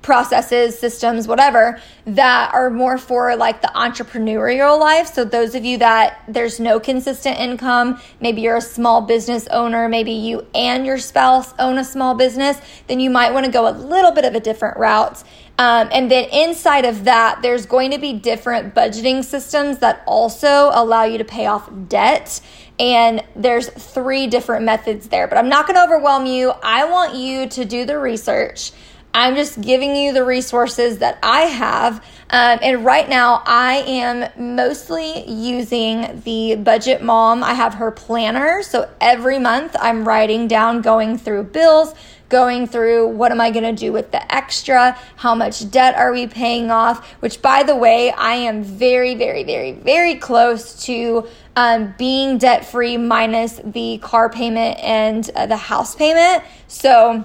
processes, 0.02 0.78
systems, 0.78 1.28
whatever, 1.28 1.80
that 2.06 2.52
are 2.54 2.70
more 2.70 2.96
for 2.96 3.36
like 3.36 3.60
the 3.60 3.70
entrepreneurial 3.74 4.78
life. 4.78 5.12
So, 5.12 5.24
those 5.24 5.54
of 5.54 5.64
you 5.64 5.78
that 5.78 6.22
there's 6.26 6.58
no 6.58 6.80
consistent 6.80 7.38
income, 7.38 8.00
maybe 8.20 8.40
you're 8.40 8.56
a 8.56 8.62
small 8.62 9.02
business 9.02 9.46
owner, 9.48 9.88
maybe 9.88 10.12
you 10.12 10.46
and 10.54 10.86
your 10.86 10.98
spouse 10.98 11.52
own 11.58 11.78
a 11.78 11.84
small 11.84 12.14
business, 12.14 12.58
then 12.86 13.00
you 13.00 13.10
might 13.10 13.32
want 13.32 13.46
to 13.46 13.52
go 13.52 13.68
a 13.68 13.72
little 13.72 14.12
bit 14.12 14.24
of 14.24 14.34
a 14.34 14.40
different 14.40 14.78
route. 14.78 15.22
Um, 15.58 15.90
and 15.92 16.10
then 16.10 16.24
inside 16.30 16.86
of 16.86 17.04
that, 17.04 17.42
there's 17.42 17.66
going 17.66 17.90
to 17.90 17.98
be 17.98 18.14
different 18.14 18.74
budgeting 18.74 19.22
systems 19.22 19.78
that 19.80 20.02
also 20.06 20.70
allow 20.72 21.04
you 21.04 21.18
to 21.18 21.24
pay 21.24 21.44
off 21.44 21.68
debt. 21.86 22.40
And 22.78 23.22
there's 23.36 23.68
three 23.68 24.26
different 24.26 24.64
methods 24.64 25.08
there, 25.08 25.28
but 25.28 25.36
I'm 25.36 25.50
not 25.50 25.66
going 25.66 25.74
to 25.74 25.84
overwhelm 25.84 26.24
you. 26.24 26.54
I 26.62 26.86
want 26.86 27.14
you 27.14 27.46
to 27.46 27.66
do 27.66 27.84
the 27.84 27.98
research 27.98 28.72
I'm 29.12 29.34
just 29.34 29.60
giving 29.60 29.96
you 29.96 30.12
the 30.12 30.24
resources 30.24 30.98
that 30.98 31.18
I 31.22 31.42
have. 31.42 31.96
Um, 32.30 32.60
and 32.62 32.84
right 32.84 33.08
now, 33.08 33.42
I 33.44 33.78
am 33.78 34.54
mostly 34.56 35.28
using 35.28 36.22
the 36.24 36.54
Budget 36.54 37.02
Mom. 37.02 37.42
I 37.42 37.54
have 37.54 37.74
her 37.74 37.90
planner. 37.90 38.62
So 38.62 38.88
every 39.00 39.40
month, 39.40 39.74
I'm 39.80 40.06
writing 40.06 40.46
down, 40.46 40.80
going 40.80 41.18
through 41.18 41.44
bills, 41.44 41.92
going 42.28 42.68
through 42.68 43.08
what 43.08 43.32
am 43.32 43.40
I 43.40 43.50
going 43.50 43.64
to 43.64 43.72
do 43.72 43.92
with 43.92 44.12
the 44.12 44.32
extra? 44.32 44.96
How 45.16 45.34
much 45.34 45.68
debt 45.70 45.96
are 45.96 46.12
we 46.12 46.28
paying 46.28 46.70
off? 46.70 47.04
Which, 47.20 47.42
by 47.42 47.64
the 47.64 47.74
way, 47.74 48.12
I 48.12 48.34
am 48.34 48.62
very, 48.62 49.16
very, 49.16 49.42
very, 49.42 49.72
very 49.72 50.14
close 50.14 50.84
to 50.84 51.26
um, 51.56 51.94
being 51.98 52.38
debt 52.38 52.64
free 52.64 52.96
minus 52.96 53.60
the 53.64 53.98
car 53.98 54.30
payment 54.30 54.78
and 54.78 55.28
uh, 55.34 55.46
the 55.46 55.56
house 55.56 55.96
payment. 55.96 56.44
So, 56.68 57.24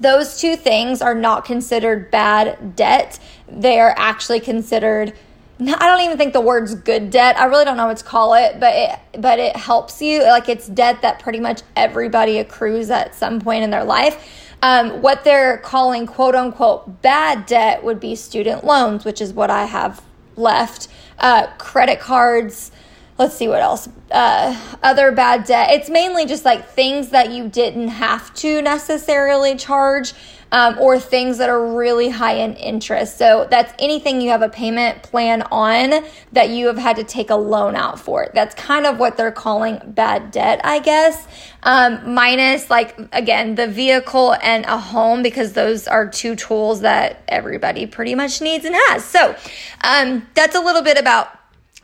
those 0.00 0.40
two 0.40 0.56
things 0.56 1.00
are 1.00 1.14
not 1.14 1.44
considered 1.44 2.10
bad 2.10 2.76
debt. 2.76 3.18
They 3.48 3.80
are 3.80 3.94
actually 3.96 4.40
considered 4.40 5.14
I 5.60 5.86
don't 5.86 6.00
even 6.00 6.18
think 6.18 6.32
the 6.32 6.40
word's 6.40 6.74
good 6.74 7.10
debt. 7.10 7.38
I 7.38 7.44
really 7.44 7.64
don't 7.64 7.76
know 7.76 7.86
what 7.86 7.98
to 7.98 8.04
call 8.04 8.34
it, 8.34 8.58
but 8.58 8.74
it 8.74 9.20
but 9.20 9.38
it 9.38 9.56
helps 9.56 10.02
you. 10.02 10.22
Like 10.22 10.48
it's 10.48 10.66
debt 10.66 11.02
that 11.02 11.20
pretty 11.20 11.38
much 11.38 11.62
everybody 11.76 12.38
accrues 12.38 12.90
at 12.90 13.14
some 13.14 13.40
point 13.40 13.62
in 13.62 13.70
their 13.70 13.84
life. 13.84 14.28
Um, 14.62 15.00
what 15.02 15.22
they're 15.24 15.58
calling 15.58 16.06
quote 16.06 16.34
unquote 16.34 17.02
bad 17.02 17.46
debt 17.46 17.84
would 17.84 18.00
be 18.00 18.16
student 18.16 18.64
loans, 18.64 19.04
which 19.04 19.20
is 19.20 19.32
what 19.32 19.48
I 19.48 19.66
have 19.66 20.02
left, 20.36 20.88
uh, 21.18 21.46
credit 21.58 22.00
cards, 22.00 22.72
let's 23.18 23.36
see 23.36 23.48
what 23.48 23.60
else. 23.60 23.88
Uh, 24.10 24.58
other 24.82 25.12
bad 25.12 25.44
debt. 25.44 25.70
It's 25.70 25.88
mainly 25.88 26.26
just 26.26 26.44
like 26.44 26.68
things 26.68 27.10
that 27.10 27.30
you 27.30 27.48
didn't 27.48 27.88
have 27.88 28.34
to 28.34 28.60
necessarily 28.62 29.56
charge 29.56 30.14
um, 30.54 30.78
or 30.78 31.00
things 31.00 31.38
that 31.38 31.48
are 31.48 31.74
really 31.74 32.08
high 32.08 32.34
in 32.34 32.54
interest. 32.54 33.18
So 33.18 33.48
that's 33.50 33.74
anything 33.80 34.20
you 34.20 34.30
have 34.30 34.42
a 34.42 34.48
payment 34.48 35.02
plan 35.02 35.42
on 35.50 36.04
that 36.32 36.50
you 36.50 36.68
have 36.68 36.78
had 36.78 36.96
to 36.96 37.04
take 37.04 37.30
a 37.30 37.34
loan 37.34 37.74
out 37.74 37.98
for. 37.98 38.30
That's 38.34 38.54
kind 38.54 38.86
of 38.86 38.98
what 38.98 39.16
they're 39.16 39.32
calling 39.32 39.80
bad 39.84 40.30
debt 40.30 40.60
i 40.62 40.78
guess. 40.78 41.26
Um, 41.64 42.14
minus 42.14 42.70
like 42.70 42.96
again 43.12 43.56
the 43.56 43.66
vehicle 43.66 44.36
and 44.42 44.64
a 44.66 44.78
home 44.78 45.22
because 45.22 45.54
those 45.54 45.88
are 45.88 46.08
two 46.08 46.36
tools 46.36 46.82
that 46.82 47.24
everybody 47.26 47.86
pretty 47.86 48.14
much 48.14 48.40
needs 48.40 48.64
and 48.64 48.76
has. 48.88 49.04
So 49.04 49.34
um, 49.82 50.26
that's 50.34 50.54
a 50.54 50.60
little 50.60 50.82
bit 50.82 50.98
about 50.98 51.28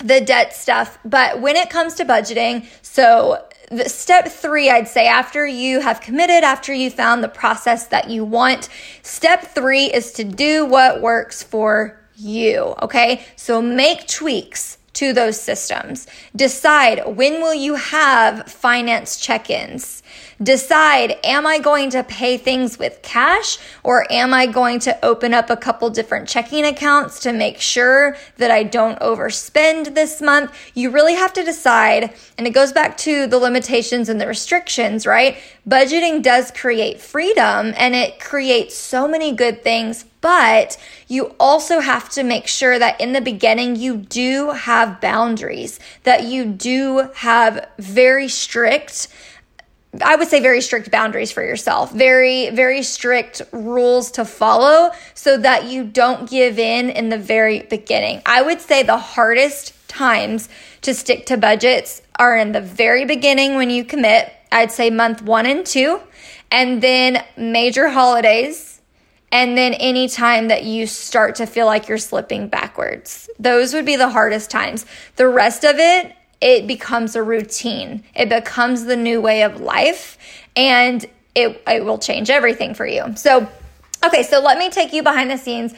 the 0.02 0.20
debt 0.20 0.54
stuff. 0.54 0.98
But 1.04 1.40
when 1.40 1.56
it 1.56 1.70
comes 1.70 1.94
to 1.94 2.04
budgeting, 2.04 2.66
so 2.82 3.46
the 3.70 3.88
step 3.88 4.28
three, 4.28 4.68
I'd 4.68 4.88
say 4.88 5.06
after 5.06 5.46
you 5.46 5.80
have 5.80 6.00
committed, 6.00 6.42
after 6.42 6.72
you 6.72 6.90
found 6.90 7.22
the 7.22 7.28
process 7.28 7.86
that 7.86 8.10
you 8.10 8.24
want, 8.24 8.68
step 9.02 9.42
three 9.42 9.86
is 9.86 10.12
to 10.12 10.24
do 10.24 10.66
what 10.66 11.00
works 11.00 11.42
for 11.42 12.00
you. 12.16 12.74
Okay. 12.82 13.24
So 13.36 13.62
make 13.62 14.06
tweaks 14.08 14.78
to 14.94 15.12
those 15.12 15.40
systems. 15.40 16.06
Decide 16.34 17.16
when 17.16 17.40
will 17.40 17.54
you 17.54 17.76
have 17.76 18.50
finance 18.50 19.18
check-ins. 19.18 20.02
Decide, 20.42 21.18
am 21.22 21.46
I 21.46 21.58
going 21.58 21.90
to 21.90 22.02
pay 22.02 22.38
things 22.38 22.78
with 22.78 23.02
cash 23.02 23.58
or 23.82 24.10
am 24.10 24.32
I 24.32 24.46
going 24.46 24.78
to 24.80 25.04
open 25.04 25.34
up 25.34 25.50
a 25.50 25.56
couple 25.56 25.90
different 25.90 26.28
checking 26.28 26.64
accounts 26.64 27.20
to 27.20 27.32
make 27.34 27.60
sure 27.60 28.16
that 28.38 28.50
I 28.50 28.62
don't 28.62 28.98
overspend 29.00 29.94
this 29.94 30.22
month? 30.22 30.50
You 30.72 30.88
really 30.88 31.14
have 31.14 31.34
to 31.34 31.44
decide, 31.44 32.14
and 32.38 32.46
it 32.46 32.54
goes 32.54 32.72
back 32.72 32.96
to 32.98 33.26
the 33.26 33.36
limitations 33.36 34.08
and 34.08 34.18
the 34.18 34.26
restrictions, 34.26 35.06
right? 35.06 35.36
Budgeting 35.68 36.22
does 36.22 36.50
create 36.52 37.02
freedom 37.02 37.74
and 37.76 37.94
it 37.94 38.18
creates 38.18 38.74
so 38.74 39.06
many 39.06 39.32
good 39.32 39.62
things 39.62 40.06
but 40.20 40.76
you 41.08 41.34
also 41.40 41.80
have 41.80 42.10
to 42.10 42.22
make 42.22 42.46
sure 42.46 42.78
that 42.78 43.00
in 43.00 43.12
the 43.14 43.20
beginning 43.22 43.76
you 43.76 43.96
do 43.96 44.50
have 44.50 45.00
boundaries, 45.00 45.80
that 46.02 46.24
you 46.24 46.44
do 46.44 47.08
have 47.14 47.68
very 47.78 48.28
strict 48.28 49.08
I 50.02 50.16
would 50.16 50.28
say 50.28 50.40
very 50.40 50.60
strict 50.60 50.90
boundaries 50.90 51.32
for 51.32 51.42
yourself, 51.42 51.92
very, 51.92 52.50
very 52.50 52.82
strict 52.82 53.42
rules 53.50 54.12
to 54.12 54.24
follow 54.24 54.92
so 55.14 55.36
that 55.38 55.64
you 55.64 55.84
don't 55.84 56.30
give 56.30 56.58
in 56.58 56.90
in 56.90 57.08
the 57.08 57.18
very 57.18 57.62
beginning. 57.62 58.22
I 58.24 58.42
would 58.42 58.60
say 58.60 58.84
the 58.84 58.98
hardest 58.98 59.74
times 59.88 60.48
to 60.82 60.94
stick 60.94 61.26
to 61.26 61.36
budgets 61.36 62.02
are 62.16 62.36
in 62.36 62.52
the 62.52 62.60
very 62.60 63.04
beginning 63.04 63.56
when 63.56 63.70
you 63.70 63.84
commit. 63.84 64.32
I'd 64.52 64.70
say 64.70 64.90
month 64.90 65.22
one 65.22 65.46
and 65.46 65.66
two, 65.66 66.00
and 66.52 66.80
then 66.80 67.24
major 67.36 67.88
holidays 67.88 68.80
and 69.32 69.56
then 69.56 69.74
any 69.74 70.08
time 70.08 70.48
that 70.48 70.64
you 70.64 70.86
start 70.86 71.36
to 71.36 71.46
feel 71.46 71.66
like 71.66 71.88
you're 71.88 71.98
slipping 71.98 72.48
backwards. 72.48 73.28
Those 73.38 73.72
would 73.74 73.86
be 73.86 73.96
the 73.96 74.08
hardest 74.08 74.50
times. 74.50 74.86
The 75.16 75.28
rest 75.28 75.64
of 75.64 75.76
it, 75.78 76.12
it 76.40 76.66
becomes 76.66 77.16
a 77.16 77.22
routine. 77.22 78.04
It 78.14 78.28
becomes 78.28 78.84
the 78.84 78.96
new 78.96 79.20
way 79.20 79.42
of 79.42 79.60
life 79.60 80.18
and 80.56 81.04
it, 81.34 81.62
it 81.66 81.84
will 81.84 81.98
change 81.98 82.30
everything 82.30 82.74
for 82.74 82.86
you. 82.86 83.14
So, 83.16 83.48
okay, 84.04 84.22
so 84.22 84.40
let 84.40 84.58
me 84.58 84.70
take 84.70 84.92
you 84.92 85.02
behind 85.02 85.30
the 85.30 85.36
scenes. 85.36 85.74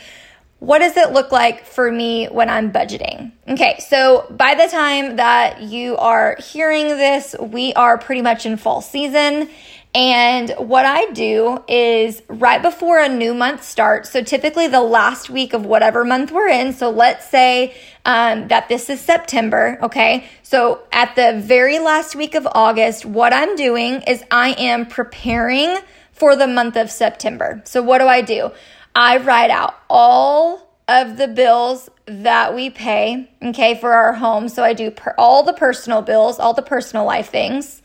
What 0.61 0.78
does 0.78 0.97
it 0.97 1.11
look 1.11 1.33
like 1.33 1.66
for 1.66 1.90
me 1.90 2.26
when 2.26 2.49
I'm 2.49 2.71
budgeting? 2.71 3.33
Okay, 3.49 3.81
so 3.81 4.26
by 4.31 4.54
the 4.54 4.69
time 4.69 5.16
that 5.16 5.62
you 5.62 5.97
are 5.97 6.37
hearing 6.38 6.87
this, 6.87 7.35
we 7.40 7.73
are 7.75 7.99
pretty 7.99 8.23
much 8.23 8.47
in 8.47 8.57
fall 8.57 8.81
season 8.81 9.50
and 9.95 10.51
what 10.57 10.87
I 10.87 11.11
do 11.11 11.63
is 11.69 12.23
right 12.29 12.63
before 12.63 12.99
a 12.99 13.09
new 13.11 13.35
month 13.35 13.63
starts, 13.63 14.11
so 14.11 14.23
typically 14.23 14.67
the 14.67 14.81
last 14.81 15.29
week 15.29 15.53
of 15.53 15.67
whatever 15.67 16.03
month 16.03 16.31
we're 16.31 16.49
in. 16.49 16.73
So 16.73 16.89
let's 16.89 17.29
say 17.29 17.75
um, 18.07 18.49
that 18.49 18.69
this 18.69 18.89
is 18.89 19.03
September, 19.03 19.79
okay? 19.83 20.27
So 20.43 20.83
at 20.93 21.15
the 21.15 21.39
very 21.45 21.79
last 21.79 22.17
week 22.17 22.35
of 22.35 22.49
August, 22.55 23.05
what 23.05 23.35
I'm 23.35 23.55
doing 23.55 24.03
is 24.07 24.25
I 24.31 24.53
am 24.53 24.87
preparing 24.87 25.77
for 26.13 26.37
the 26.37 26.47
month 26.47 26.77
of 26.77 26.91
September. 26.91 27.61
So 27.67 27.83
what 27.83 27.99
do 27.99 28.07
I 28.07 28.23
do? 28.23 28.51
I 28.95 29.19
write 29.19 29.51
out 29.51 29.75
all 29.91 30.71
of 30.89 31.19
the 31.19 31.29
bills 31.29 31.91
that 32.07 32.55
we 32.55 32.71
pay, 32.71 33.31
okay, 33.43 33.79
for 33.79 33.93
our 33.93 34.15
home. 34.15 34.49
So 34.49 34.65
I 34.65 34.73
do 34.73 34.91
per- 34.91 35.15
all 35.19 35.43
the 35.43 35.53
personal 35.53 36.01
bills, 36.01 36.39
all 36.39 36.55
the 36.55 36.63
personal 36.63 37.05
life 37.05 37.29
things. 37.31 37.83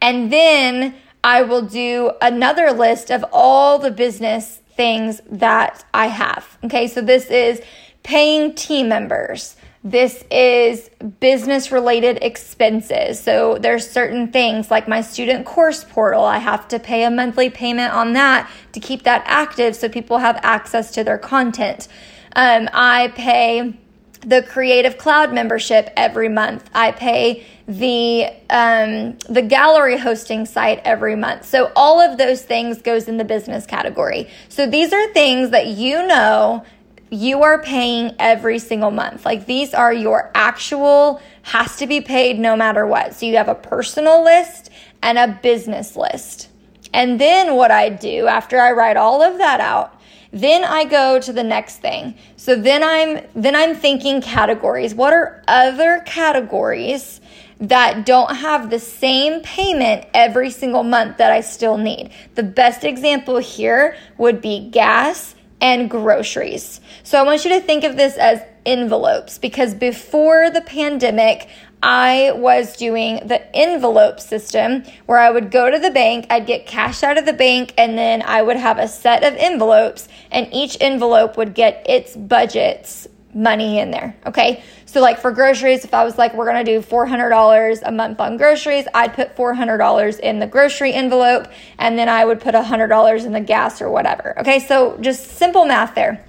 And 0.00 0.32
then 0.32 0.94
I 1.22 1.42
will 1.42 1.62
do 1.62 2.12
another 2.22 2.72
list 2.72 3.10
of 3.10 3.24
all 3.32 3.78
the 3.78 3.90
business 3.90 4.60
things 4.74 5.20
that 5.30 5.84
I 5.92 6.06
have. 6.06 6.58
Okay, 6.64 6.86
so 6.86 7.02
this 7.02 7.26
is 7.26 7.60
paying 8.02 8.54
team 8.54 8.88
members. 8.88 9.56
This 9.82 10.24
is 10.30 10.90
business 11.20 11.72
related 11.72 12.18
expenses. 12.22 13.18
So 13.18 13.56
there's 13.58 13.88
certain 13.88 14.30
things 14.30 14.70
like 14.70 14.88
my 14.88 15.00
student 15.00 15.46
course 15.46 15.84
portal. 15.84 16.24
I 16.24 16.38
have 16.38 16.68
to 16.68 16.78
pay 16.78 17.04
a 17.04 17.10
monthly 17.10 17.48
payment 17.48 17.92
on 17.92 18.12
that 18.14 18.50
to 18.72 18.80
keep 18.80 19.04
that 19.04 19.22
active 19.26 19.74
so 19.74 19.88
people 19.88 20.18
have 20.18 20.38
access 20.42 20.90
to 20.92 21.04
their 21.04 21.18
content. 21.18 21.88
Um, 22.36 22.68
I 22.72 23.08
pay 23.16 23.74
the 24.20 24.42
Creative 24.42 24.98
Cloud 24.98 25.32
membership 25.32 25.90
every 25.96 26.28
month. 26.28 26.68
I 26.74 26.92
pay 26.92 27.46
the 27.66 28.26
um, 28.50 29.16
the 29.28 29.42
gallery 29.42 29.96
hosting 29.96 30.44
site 30.44 30.80
every 30.84 31.16
month. 31.16 31.46
So 31.46 31.72
all 31.76 32.00
of 32.00 32.18
those 32.18 32.42
things 32.42 32.82
goes 32.82 33.08
in 33.08 33.16
the 33.16 33.24
business 33.24 33.66
category. 33.66 34.28
So 34.48 34.66
these 34.66 34.92
are 34.92 35.12
things 35.12 35.50
that 35.50 35.68
you 35.68 36.06
know 36.06 36.64
you 37.10 37.42
are 37.42 37.62
paying 37.62 38.14
every 38.18 38.58
single 38.58 38.90
month. 38.90 39.24
Like 39.24 39.46
these 39.46 39.74
are 39.74 39.92
your 39.92 40.30
actual, 40.34 41.20
has 41.42 41.76
to 41.76 41.86
be 41.86 42.00
paid 42.00 42.38
no 42.38 42.56
matter 42.56 42.86
what. 42.86 43.14
So 43.14 43.26
you 43.26 43.36
have 43.36 43.48
a 43.48 43.54
personal 43.54 44.22
list 44.22 44.70
and 45.02 45.18
a 45.18 45.38
business 45.42 45.96
list. 45.96 46.48
And 46.92 47.20
then 47.20 47.56
what 47.56 47.70
I 47.70 47.88
do 47.88 48.26
after 48.26 48.60
I 48.60 48.72
write 48.72 48.96
all 48.96 49.22
of 49.22 49.38
that 49.38 49.60
out, 49.60 49.99
then 50.32 50.64
I 50.64 50.84
go 50.84 51.20
to 51.20 51.32
the 51.32 51.42
next 51.42 51.78
thing. 51.78 52.14
So 52.36 52.54
then 52.54 52.82
I'm 52.82 53.26
then 53.34 53.56
I'm 53.56 53.74
thinking 53.74 54.20
categories. 54.20 54.94
What 54.94 55.12
are 55.12 55.42
other 55.48 56.02
categories 56.06 57.20
that 57.58 58.06
don't 58.06 58.36
have 58.36 58.70
the 58.70 58.78
same 58.78 59.42
payment 59.42 60.06
every 60.14 60.50
single 60.50 60.84
month 60.84 61.18
that 61.18 61.32
I 61.32 61.40
still 61.40 61.76
need? 61.76 62.10
The 62.36 62.42
best 62.42 62.84
example 62.84 63.38
here 63.38 63.96
would 64.18 64.40
be 64.40 64.70
gas 64.70 65.34
and 65.60 65.90
groceries. 65.90 66.80
So 67.02 67.18
I 67.18 67.22
want 67.22 67.44
you 67.44 67.50
to 67.50 67.60
think 67.60 67.84
of 67.84 67.96
this 67.96 68.16
as 68.16 68.40
envelopes 68.64 69.38
because 69.38 69.74
before 69.74 70.50
the 70.50 70.60
pandemic, 70.62 71.48
I 71.82 72.32
was 72.34 72.76
doing 72.76 73.26
the 73.26 73.56
envelope 73.56 74.20
system 74.20 74.84
where 75.06 75.18
I 75.18 75.30
would 75.30 75.50
go 75.50 75.70
to 75.70 75.78
the 75.78 75.90
bank, 75.90 76.26
I'd 76.28 76.46
get 76.46 76.66
cash 76.66 77.02
out 77.02 77.16
of 77.16 77.24
the 77.24 77.32
bank, 77.32 77.72
and 77.78 77.96
then 77.96 78.22
I 78.22 78.42
would 78.42 78.56
have 78.56 78.78
a 78.78 78.86
set 78.86 79.24
of 79.24 79.34
envelopes, 79.34 80.08
and 80.30 80.52
each 80.52 80.76
envelope 80.80 81.36
would 81.36 81.54
get 81.54 81.84
its 81.88 82.14
budget's 82.14 83.08
money 83.32 83.78
in 83.78 83.90
there. 83.90 84.14
Okay. 84.26 84.62
So, 84.86 85.00
like 85.00 85.20
for 85.20 85.30
groceries, 85.30 85.84
if 85.84 85.94
I 85.94 86.04
was 86.04 86.18
like, 86.18 86.34
we're 86.34 86.50
going 86.50 86.64
to 86.64 86.80
do 86.80 86.84
$400 86.84 87.82
a 87.84 87.92
month 87.92 88.20
on 88.20 88.36
groceries, 88.36 88.86
I'd 88.92 89.14
put 89.14 89.36
$400 89.36 90.18
in 90.18 90.40
the 90.40 90.48
grocery 90.48 90.92
envelope, 90.92 91.46
and 91.78 91.96
then 91.96 92.08
I 92.08 92.24
would 92.24 92.40
put 92.40 92.54
$100 92.54 93.24
in 93.24 93.32
the 93.32 93.40
gas 93.40 93.80
or 93.80 93.88
whatever. 93.88 94.38
Okay. 94.40 94.58
So, 94.58 94.98
just 95.00 95.38
simple 95.38 95.64
math 95.64 95.94
there. 95.94 96.24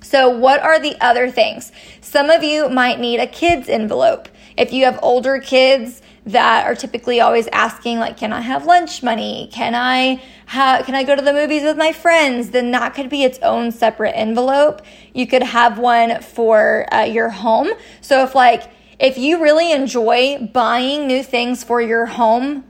So, 0.00 0.28
what 0.28 0.60
are 0.60 0.78
the 0.78 0.96
other 1.04 1.30
things? 1.30 1.72
Some 2.00 2.30
of 2.30 2.44
you 2.44 2.68
might 2.68 3.00
need 3.00 3.18
a 3.18 3.26
kids 3.26 3.68
envelope. 3.68 4.28
If 4.56 4.72
you 4.72 4.84
have 4.84 4.98
older 5.02 5.38
kids 5.40 6.02
that 6.26 6.66
are 6.66 6.74
typically 6.74 7.20
always 7.20 7.46
asking 7.48 7.98
like 7.98 8.16
can 8.16 8.32
I 8.32 8.40
have 8.40 8.64
lunch 8.64 9.02
money? 9.02 9.50
Can 9.52 9.74
I 9.74 10.22
can 10.46 10.94
I 10.94 11.04
go 11.04 11.14
to 11.14 11.22
the 11.22 11.32
movies 11.32 11.62
with 11.62 11.76
my 11.76 11.92
friends? 11.92 12.50
Then 12.50 12.70
that 12.70 12.94
could 12.94 13.10
be 13.10 13.24
its 13.24 13.38
own 13.40 13.72
separate 13.72 14.12
envelope. 14.12 14.82
You 15.12 15.26
could 15.26 15.42
have 15.42 15.78
one 15.78 16.22
for 16.22 16.86
uh, 16.92 17.02
your 17.04 17.28
home. 17.28 17.68
So 18.00 18.24
if 18.24 18.34
like 18.34 18.70
if 18.98 19.18
you 19.18 19.42
really 19.42 19.72
enjoy 19.72 20.48
buying 20.52 21.06
new 21.06 21.22
things 21.22 21.64
for 21.64 21.82
your 21.82 22.06
home, 22.06 22.64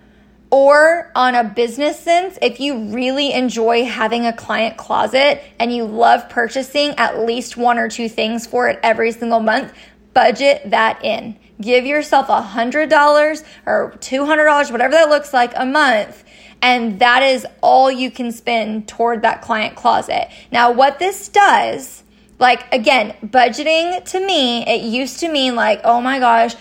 or 0.55 1.11
on 1.17 1.35
a 1.35 1.43
business 1.43 1.99
sense, 1.99 2.39
if 2.41 2.61
you 2.61 2.79
really 2.95 3.33
enjoy 3.33 3.85
having 3.85 4.25
a 4.25 4.33
client 4.33 4.77
closet 4.77 5.43
and 5.59 5.75
you 5.75 5.85
love 5.85 6.29
purchasing 6.29 6.91
at 6.91 7.19
least 7.19 7.57
one 7.57 7.77
or 7.77 7.89
two 7.89 8.09
things 8.09 8.47
for 8.47 8.69
it 8.69 8.79
every 8.85 9.11
single 9.11 9.41
month, 9.41 9.73
budget 10.15 10.71
that 10.71 11.05
in. 11.05 11.37
Give 11.61 11.85
yourself 11.85 12.29
a 12.29 12.41
$100 12.41 13.45
or 13.67 13.95
$200, 13.99 14.73
whatever 14.73 14.93
that 14.93 15.09
looks 15.09 15.33
like 15.33 15.53
a 15.57 15.67
month. 15.67 16.25
And 16.63 16.99
that 17.01 17.23
is 17.23 17.47
all 17.61 17.91
you 17.91 18.11
can 18.11 18.33
spend 18.33 18.89
toward 18.89 19.23
that 19.23 19.43
client 19.43 19.77
closet. 19.77 20.29
Now, 20.51 20.73
what 20.73 20.99
this 20.99 21.29
does, 21.29 22.03
like 22.39 22.73
again, 22.73 23.15
budgeting 23.23 24.03
to 24.11 24.27
me, 24.27 24.67
it 24.67 24.83
used 24.83 25.21
to 25.21 25.29
mean 25.29 25.55
like, 25.55 25.81
oh 25.85 26.01
my 26.01 26.19
gosh, 26.19 26.55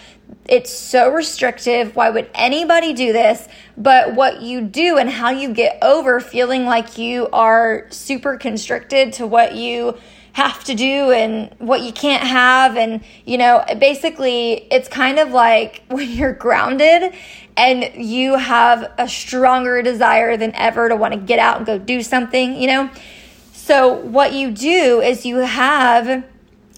it's 0.45 0.71
so 0.71 1.09
restrictive. 1.09 1.95
Why 1.95 2.09
would 2.09 2.29
anybody 2.33 2.93
do 2.93 3.13
this? 3.13 3.47
But 3.77 4.13
what 4.13 4.41
you 4.41 4.61
do 4.61 4.97
and 4.97 5.09
how 5.09 5.29
you 5.29 5.53
get 5.53 5.77
over 5.81 6.19
feeling 6.19 6.65
like 6.65 6.97
you 6.97 7.29
are 7.31 7.87
super 7.89 8.37
constricted 8.37 9.13
to 9.13 9.27
what 9.27 9.55
you 9.55 9.97
have 10.33 10.63
to 10.63 10.75
do 10.75 11.11
and 11.11 11.53
what 11.59 11.81
you 11.81 11.93
can't 11.93 12.23
have. 12.23 12.75
And, 12.75 13.03
you 13.25 13.37
know, 13.37 13.63
basically, 13.79 14.67
it's 14.71 14.87
kind 14.89 15.19
of 15.19 15.31
like 15.31 15.83
when 15.89 16.09
you're 16.09 16.33
grounded 16.33 17.13
and 17.55 17.91
you 17.95 18.35
have 18.35 18.91
a 18.97 19.07
stronger 19.07 19.81
desire 19.81 20.35
than 20.35 20.53
ever 20.55 20.89
to 20.89 20.95
want 20.95 21.13
to 21.13 21.19
get 21.19 21.39
out 21.39 21.57
and 21.57 21.65
go 21.65 21.77
do 21.77 22.01
something, 22.01 22.59
you 22.59 22.67
know? 22.67 22.89
So, 23.53 23.93
what 23.93 24.33
you 24.33 24.51
do 24.51 24.99
is 24.99 25.25
you 25.25 25.37
have, 25.37 26.25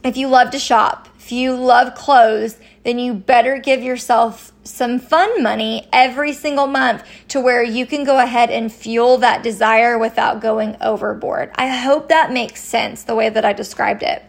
if 0.03 0.17
you 0.17 0.27
love 0.27 0.51
to 0.51 0.59
shop, 0.59 1.07
if 1.17 1.31
you 1.31 1.55
love 1.55 1.95
clothes, 1.95 2.57
then 2.85 2.99
you 2.99 3.15
better 3.15 3.57
give 3.57 3.81
yourself 3.81 4.53
some 4.63 4.99
fun 4.99 5.41
money 5.41 5.87
every 5.91 6.31
single 6.31 6.67
month 6.67 7.03
to 7.27 7.41
where 7.41 7.63
you 7.63 7.85
can 7.85 8.03
go 8.03 8.19
ahead 8.19 8.51
and 8.51 8.71
fuel 8.71 9.17
that 9.17 9.41
desire 9.41 9.97
without 9.97 10.39
going 10.39 10.77
overboard. 10.79 11.51
I 11.55 11.67
hope 11.67 12.09
that 12.09 12.31
makes 12.31 12.63
sense 12.63 13.03
the 13.03 13.15
way 13.15 13.29
that 13.29 13.43
I 13.43 13.53
described 13.53 14.03
it. 14.03 14.23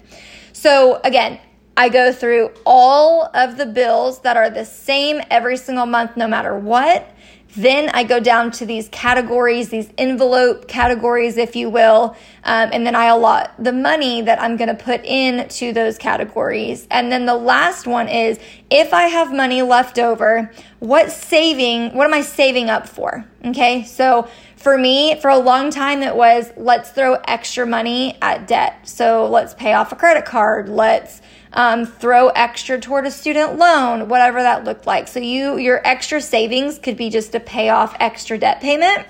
So, 0.52 1.00
again, 1.04 1.38
I 1.76 1.90
go 1.90 2.10
through 2.10 2.52
all 2.64 3.30
of 3.34 3.58
the 3.58 3.66
bills 3.66 4.20
that 4.20 4.38
are 4.38 4.48
the 4.48 4.64
same 4.64 5.20
every 5.30 5.58
single 5.58 5.84
month, 5.84 6.16
no 6.16 6.26
matter 6.26 6.58
what. 6.58 7.06
Then 7.54 7.88
I 7.90 8.04
go 8.04 8.20
down 8.20 8.50
to 8.52 8.66
these 8.66 8.88
categories, 8.88 9.70
these 9.70 9.90
envelope 9.96 10.68
categories, 10.68 11.38
if 11.38 11.56
you 11.56 11.70
will, 11.70 12.16
um, 12.44 12.70
and 12.72 12.86
then 12.86 12.94
I 12.94 13.06
allot 13.06 13.54
the 13.58 13.72
money 13.72 14.20
that 14.22 14.40
I'm 14.42 14.56
going 14.56 14.68
to 14.68 14.74
put 14.74 15.04
into 15.04 15.72
those 15.72 15.96
categories. 15.96 16.86
And 16.90 17.10
then 17.10 17.24
the 17.24 17.34
last 17.34 17.86
one 17.86 18.08
is 18.08 18.38
if 18.70 18.92
I 18.92 19.04
have 19.04 19.32
money 19.32 19.62
left 19.62 19.98
over, 19.98 20.52
what 20.80 21.10
saving, 21.10 21.94
what 21.94 22.06
am 22.06 22.12
I 22.12 22.20
saving 22.20 22.68
up 22.68 22.88
for? 22.88 23.24
Okay, 23.44 23.84
so 23.84 24.28
for 24.56 24.76
me, 24.76 25.18
for 25.20 25.30
a 25.30 25.38
long 25.38 25.70
time, 25.70 26.02
it 26.02 26.14
was 26.14 26.52
let's 26.56 26.90
throw 26.90 27.14
extra 27.26 27.66
money 27.66 28.18
at 28.20 28.48
debt. 28.48 28.88
So 28.88 29.28
let's 29.30 29.54
pay 29.54 29.72
off 29.72 29.92
a 29.92 29.96
credit 29.96 30.24
card. 30.24 30.68
Let's 30.68 31.22
um, 31.52 31.86
throw 31.86 32.28
extra 32.28 32.80
toward 32.80 33.06
a 33.06 33.10
student 33.10 33.58
loan, 33.58 34.08
whatever 34.08 34.42
that 34.42 34.64
looked 34.64 34.86
like. 34.86 35.08
So 35.08 35.20
you 35.20 35.56
your 35.56 35.86
extra 35.86 36.20
savings 36.20 36.78
could 36.78 36.96
be 36.96 37.10
just 37.10 37.32
to 37.32 37.40
pay 37.40 37.70
off 37.70 37.96
extra 38.00 38.38
debt 38.38 38.60
payment. 38.60 39.06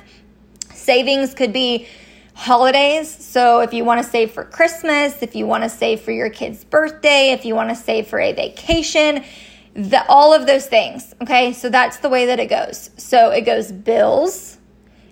Savings 0.72 1.34
could 1.34 1.52
be 1.52 1.88
holidays. 2.34 3.10
So 3.10 3.60
if 3.60 3.72
you 3.72 3.84
want 3.84 4.04
to 4.04 4.08
save 4.08 4.30
for 4.30 4.44
Christmas, 4.44 5.22
if 5.22 5.34
you 5.34 5.46
want 5.46 5.62
to 5.64 5.70
save 5.70 6.02
for 6.02 6.12
your 6.12 6.30
kid's 6.30 6.64
birthday, 6.64 7.30
if 7.30 7.44
you 7.44 7.54
want 7.54 7.70
to 7.70 7.74
save 7.74 8.08
for 8.08 8.20
a 8.20 8.32
vacation, 8.32 9.24
the, 9.74 10.06
all 10.06 10.34
of 10.34 10.46
those 10.46 10.66
things. 10.66 11.14
Okay, 11.22 11.52
so 11.52 11.70
that's 11.70 11.98
the 11.98 12.08
way 12.08 12.26
that 12.26 12.38
it 12.38 12.48
goes. 12.48 12.90
So 12.98 13.30
it 13.30 13.42
goes 13.42 13.72
bills 13.72 14.58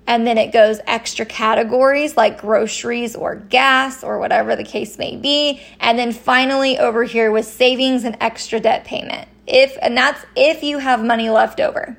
and 0.07 0.27
then 0.27 0.37
it 0.37 0.53
goes 0.53 0.81
extra 0.87 1.25
categories 1.25 2.17
like 2.17 2.41
groceries 2.41 3.17
or 3.17 3.37
gas 3.37 4.05
or 4.05 4.19
whatever 4.19 4.55
the 4.55 4.65
case 4.65 4.99
may 4.99 5.17
be. 5.17 5.61
And 5.81 5.99
then 5.99 6.13
finally 6.13 6.79
over 6.79 7.05
here 7.05 7.31
with 7.31 7.47
savings 7.47 8.05
and 8.05 8.17
extra 8.21 8.61
debt 8.61 8.85
payment. 8.85 9.29
If, 9.47 9.77
and 9.81 9.97
that's 9.97 10.25
if 10.37 10.63
you 10.63 10.79
have 10.79 11.03
money 11.03 11.31
left 11.31 11.59
over. 11.61 11.97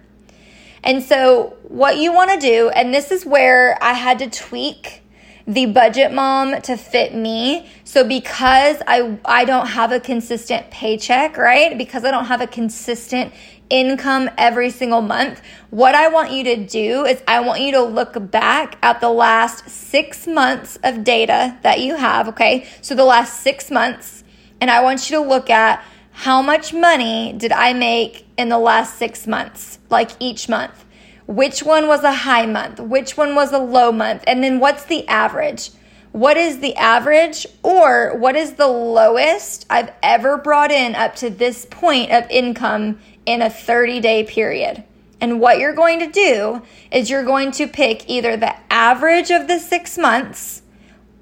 And 0.84 1.02
so 1.02 1.58
what 1.64 1.98
you 1.98 2.14
want 2.14 2.32
to 2.32 2.40
do, 2.40 2.70
and 2.70 2.94
this 2.94 3.12
is 3.12 3.26
where 3.26 3.78
I 3.82 3.94
had 3.94 4.20
to 4.20 4.30
tweak 4.30 5.02
the 5.48 5.68
budget 5.68 6.12
mom 6.12 6.60
to 6.62 6.76
fit 6.76 7.14
me. 7.14 7.70
So 7.84 8.08
because 8.08 8.78
I 8.88 9.18
I 9.26 9.46
don't 9.46 9.68
have 9.68 9.92
a 9.92 10.00
consistent 10.00 10.72
paycheck, 10.72 11.38
right? 11.38 11.78
Because 11.78 12.04
I 12.04 12.12
don't 12.12 12.26
have 12.26 12.42
a 12.42 12.48
consistent 12.48 13.34
income 13.70 14.30
every 14.38 14.70
single 14.70 15.02
month, 15.02 15.42
what 15.70 15.96
I 15.96 16.08
want 16.08 16.32
you 16.32 16.44
to 16.46 16.56
do 16.66 17.06
is 17.06 17.22
I 17.28 17.40
want 17.40 17.62
you 17.62 17.72
to 17.74 17.82
look 17.82 18.32
back 18.32 18.78
at 18.82 19.02
the 19.02 19.10
last 19.10 19.70
six 19.70 20.28
months 20.28 20.78
of 20.84 21.04
data 21.04 21.58
that 21.64 21.80
you 21.80 21.96
have, 21.96 22.28
okay? 22.30 22.68
So 22.82 22.96
the 22.96 23.06
last 23.06 23.42
six 23.42 23.72
months, 23.72 24.24
and 24.62 24.70
I 24.70 24.84
want 24.84 25.10
you 25.10 25.18
to 25.18 25.24
look 25.24 25.50
at 25.50 25.84
how 26.12 26.42
much 26.42 26.74
money 26.74 27.34
did 27.34 27.52
I 27.52 27.74
make 27.74 28.26
in 28.38 28.50
the 28.50 28.58
last 28.58 28.98
six 28.98 29.28
months, 29.28 29.80
like 29.90 30.12
each 30.20 30.48
month? 30.48 30.86
Which 31.28 31.64
one 31.64 31.88
was 31.88 32.04
a 32.04 32.14
high 32.14 32.46
month? 32.46 32.80
Which 32.80 33.18
one 33.18 33.36
was 33.36 33.52
a 33.52 33.58
low 33.58 33.92
month? 33.92 34.24
And 34.28 34.44
then 34.44 34.60
what's 34.60 34.86
the 34.86 35.08
average? 35.08 35.72
What 36.12 36.38
is 36.38 36.60
the 36.60 36.76
average 36.78 37.46
or 37.64 38.16
what 38.18 38.38
is 38.38 38.54
the 38.54 38.68
lowest 38.68 39.66
I've 39.70 39.92
ever 40.02 40.38
brought 40.38 40.72
in 40.72 40.96
up 40.96 41.16
to 41.16 41.30
this 41.30 41.66
point 41.66 42.12
of 42.12 42.30
income 42.30 43.00
in 43.26 43.42
a 43.42 43.50
30 43.50 44.00
day 44.00 44.24
period. 44.24 44.84
And 45.22 45.40
what 45.40 45.60
you're 45.60 45.74
going 45.74 46.00
to 46.00 46.12
do 46.12 46.62
is 46.92 47.10
you're 47.10 47.24
going 47.24 47.52
to 47.54 47.68
pick 47.68 48.10
either 48.10 48.38
the 48.38 48.56
average 48.72 49.32
of 49.32 49.48
the 49.48 49.60
six 49.60 49.98
months 49.98 50.62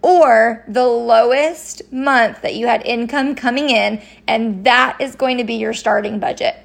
or 0.02 0.66
the 0.68 0.86
lowest 0.86 1.82
month 1.92 2.42
that 2.42 2.56
you 2.56 2.68
had 2.68 2.86
income 2.86 3.36
coming 3.36 3.70
in, 3.70 4.02
and 4.28 4.66
that 4.66 5.00
is 5.00 5.16
going 5.16 5.38
to 5.38 5.46
be 5.46 5.56
your 5.56 5.74
starting 5.74 6.20
budget. 6.20 6.56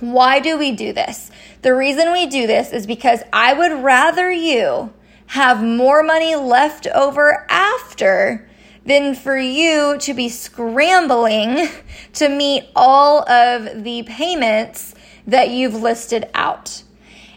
Why 0.00 0.40
do 0.40 0.58
we 0.58 0.72
do 0.72 0.92
this? 0.92 1.30
The 1.62 1.74
reason 1.74 2.10
we 2.10 2.26
do 2.26 2.48
this 2.48 2.72
is 2.72 2.88
because 2.88 3.22
I 3.32 3.52
would 3.52 3.84
rather 3.84 4.32
you 4.32 4.92
have 5.26 5.62
more 5.62 6.02
money 6.02 6.34
left 6.34 6.88
over 6.88 7.46
after 7.48 8.48
than 8.84 9.14
for 9.14 9.36
you 9.36 9.96
to 9.98 10.14
be 10.14 10.28
scrambling 10.28 11.68
to 12.14 12.28
meet 12.28 12.64
all 12.74 13.28
of 13.28 13.84
the 13.84 14.02
payments 14.04 14.94
that 15.26 15.50
you've 15.50 15.74
listed 15.74 16.28
out. 16.34 16.82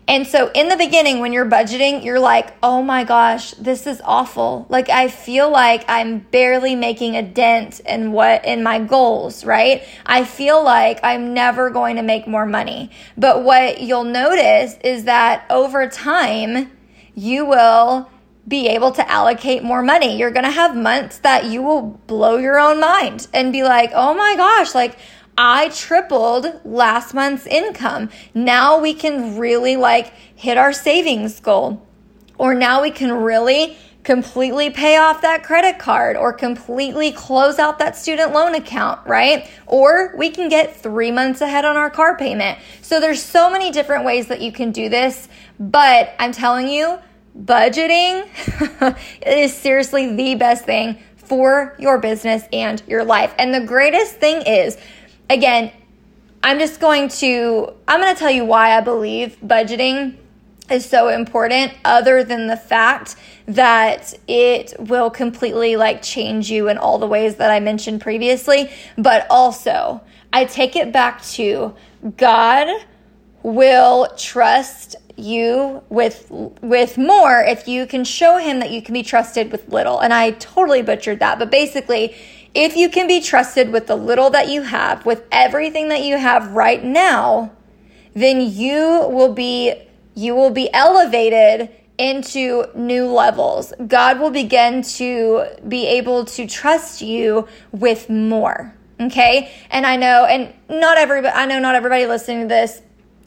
And 0.07 0.27
so 0.27 0.51
in 0.53 0.69
the 0.69 0.77
beginning, 0.77 1.19
when 1.19 1.33
you're 1.33 1.49
budgeting, 1.49 2.03
you're 2.05 2.19
like, 2.19 2.53
oh 2.61 2.83
my 2.83 3.03
gosh, 3.03 3.51
this 3.53 3.87
is 3.87 4.01
awful. 4.03 4.67
Like 4.69 4.87
I 4.89 5.07
feel 5.07 5.49
like 5.49 5.83
I'm 5.87 6.19
barely 6.19 6.75
making 6.75 7.15
a 7.15 7.23
dent 7.23 7.79
in 7.79 8.11
what, 8.11 8.45
in 8.45 8.61
my 8.61 8.79
goals, 8.79 9.43
right? 9.43 9.83
I 10.05 10.23
feel 10.23 10.63
like 10.63 10.99
I'm 11.01 11.33
never 11.33 11.71
going 11.71 11.95
to 11.95 12.03
make 12.03 12.27
more 12.27 12.45
money. 12.45 12.91
But 13.17 13.43
what 13.43 13.81
you'll 13.81 14.03
notice 14.03 14.77
is 14.83 15.05
that 15.05 15.45
over 15.49 15.87
time, 15.89 16.71
you 17.15 17.45
will 17.45 18.09
be 18.47 18.67
able 18.67 18.91
to 18.91 19.09
allocate 19.09 19.63
more 19.63 19.81
money. 19.81 20.17
You're 20.17 20.31
going 20.31 20.45
to 20.45 20.51
have 20.51 20.75
months 20.75 21.19
that 21.19 21.45
you 21.45 21.63
will 21.63 21.81
blow 21.81 22.37
your 22.37 22.59
own 22.59 22.79
mind 22.79 23.27
and 23.33 23.51
be 23.51 23.63
like, 23.63 23.91
oh 23.93 24.13
my 24.13 24.35
gosh, 24.35 24.75
like 24.75 24.97
I 25.37 25.69
tripled 25.69 26.61
last 26.63 27.13
month's 27.13 27.45
income. 27.47 28.09
Now 28.33 28.79
we 28.79 28.93
can 28.93 29.37
really 29.37 29.75
like 29.75 30.13
hit 30.35 30.57
our 30.57 30.73
savings 30.73 31.39
goal. 31.39 31.85
Or 32.37 32.53
now 32.53 32.81
we 32.81 32.91
can 32.91 33.11
really 33.11 33.77
completely 34.03 34.69
pay 34.69 34.97
off 34.97 35.21
that 35.21 35.43
credit 35.43 35.79
card 35.79 36.15
or 36.15 36.31
completely 36.31 37.11
close 37.11 37.57
out 37.57 37.79
that 37.79 37.95
student 37.95 38.31
loan 38.33 38.53
account, 38.53 39.05
right? 39.07 39.49
Or 39.65 40.13
we 40.15 40.29
can 40.29 40.47
get 40.47 40.75
three 40.75 41.11
months 41.11 41.41
ahead 41.41 41.65
on 41.65 41.75
our 41.75 41.89
car 41.89 42.15
payment. 42.15 42.59
So 42.81 42.99
there's 42.99 43.21
so 43.21 43.49
many 43.49 43.71
different 43.71 44.05
ways 44.05 44.27
that 44.27 44.41
you 44.41 44.51
can 44.51 44.71
do 44.71 44.89
this, 44.89 45.27
but 45.59 46.13
I'm 46.19 46.31
telling 46.31 46.67
you, 46.67 46.99
budgeting 47.37 48.27
is 49.25 49.55
seriously 49.55 50.15
the 50.15 50.35
best 50.35 50.65
thing 50.65 50.97
for 51.15 51.75
your 51.79 51.97
business 51.97 52.43
and 52.53 52.81
your 52.87 53.03
life. 53.03 53.33
And 53.37 53.53
the 53.53 53.61
greatest 53.61 54.15
thing 54.15 54.43
is, 54.43 54.77
again, 55.29 55.71
I'm 56.43 56.59
just 56.59 56.79
going 56.79 57.09
to 57.09 57.73
I'm 57.87 57.99
going 57.99 58.13
to 58.13 58.19
tell 58.19 58.31
you 58.31 58.45
why 58.45 58.77
I 58.77 58.81
believe 58.81 59.37
budgeting 59.43 60.17
is 60.69 60.87
so 60.87 61.09
important 61.09 61.73
other 61.83 62.23
than 62.23 62.47
the 62.47 62.57
fact 62.57 63.15
that 63.47 64.13
it 64.27 64.73
will 64.79 65.09
completely 65.09 65.75
like 65.75 66.01
change 66.01 66.49
you 66.49 66.69
in 66.69 66.77
all 66.77 66.97
the 66.97 67.07
ways 67.07 67.35
that 67.35 67.51
I 67.51 67.59
mentioned 67.59 68.01
previously, 68.01 68.71
but 68.97 69.27
also 69.29 70.01
I 70.33 70.45
take 70.45 70.75
it 70.75 70.91
back 70.91 71.23
to 71.33 71.75
God 72.17 72.67
will 73.43 74.07
trust 74.17 74.95
you 75.17 75.81
with 75.89 76.27
with 76.29 76.97
more 76.97 77.41
if 77.41 77.67
you 77.67 77.85
can 77.85 78.03
show 78.03 78.37
him 78.37 78.59
that 78.59 78.71
you 78.71 78.81
can 78.81 78.93
be 78.93 79.03
trusted 79.03 79.51
with 79.51 79.69
little. 79.69 79.99
And 79.99 80.13
I 80.13 80.31
totally 80.31 80.81
butchered 80.81 81.19
that, 81.19 81.39
but 81.39 81.49
basically, 81.49 82.15
if 82.53 82.75
you 82.75 82.89
can 82.89 83.07
be 83.07 83.21
trusted 83.21 83.71
with 83.71 83.87
the 83.87 83.95
little 83.95 84.29
that 84.31 84.49
you 84.49 84.63
have, 84.63 85.05
with 85.05 85.23
everything 85.31 85.89
that 85.89 86.03
you 86.03 86.17
have 86.17 86.51
right 86.51 86.83
now, 86.83 87.51
then 88.13 88.41
you 88.41 89.07
will 89.09 89.33
be 89.33 89.73
you 90.15 90.35
will 90.35 90.51
be 90.51 90.71
elevated 90.73 91.69
into 91.97 92.65
new 92.75 93.05
levels. 93.05 93.73
God 93.87 94.19
will 94.19 94.31
begin 94.31 94.81
to 94.81 95.45
be 95.67 95.85
able 95.87 96.25
to 96.25 96.47
trust 96.47 97.01
you 97.01 97.47
with 97.71 98.09
more. 98.09 98.73
Okay? 98.99 99.51
And 99.69 99.85
I 99.85 99.97
know 99.97 100.25
and 100.25 100.53
not 100.69 100.97
everybody 100.97 101.33
I 101.33 101.45
know 101.45 101.59
not 101.59 101.75
everybody 101.75 102.05
listening 102.05 102.43
to 102.43 102.47
this 102.47 102.81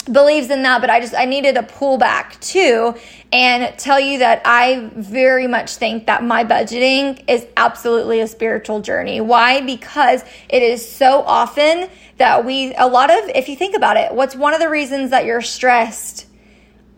believes 0.09 0.51
in 0.51 0.63
that, 0.63 0.81
but 0.81 0.91
I 0.91 1.01
just 1.01 1.15
I 1.15 1.25
needed 1.25 1.57
a 1.57 1.63
pull 1.63 1.99
back 1.99 2.41
too 2.41 2.95
and 3.33 3.77
tell 3.79 4.01
you 4.01 4.19
that 4.21 4.43
I 4.45 4.91
very 4.95 5.47
much 5.47 5.77
think 5.77 6.07
that 6.07 6.25
my 6.25 6.45
budgeting 6.45 7.23
is 7.29 7.47
absolutely 7.57 8.21
a 8.21 8.27
spiritual 8.27 8.81
journey. 8.81 9.21
Why? 9.21 9.61
Because 9.61 10.25
it 10.49 10.63
is 10.63 10.87
so 10.91 11.23
often 11.23 11.89
that 12.17 12.45
we 12.45 12.75
a 12.75 12.87
lot 12.87 13.11
of 13.11 13.31
if 13.35 13.49
you 13.49 13.57
think 13.57 13.77
about 13.77 13.97
it, 13.97 14.13
what's 14.13 14.35
one 14.35 14.55
of 14.55 14.61
the 14.61 14.69
reasons 14.69 15.11
that 15.11 15.25
you're 15.25 15.43
stressed 15.43 16.27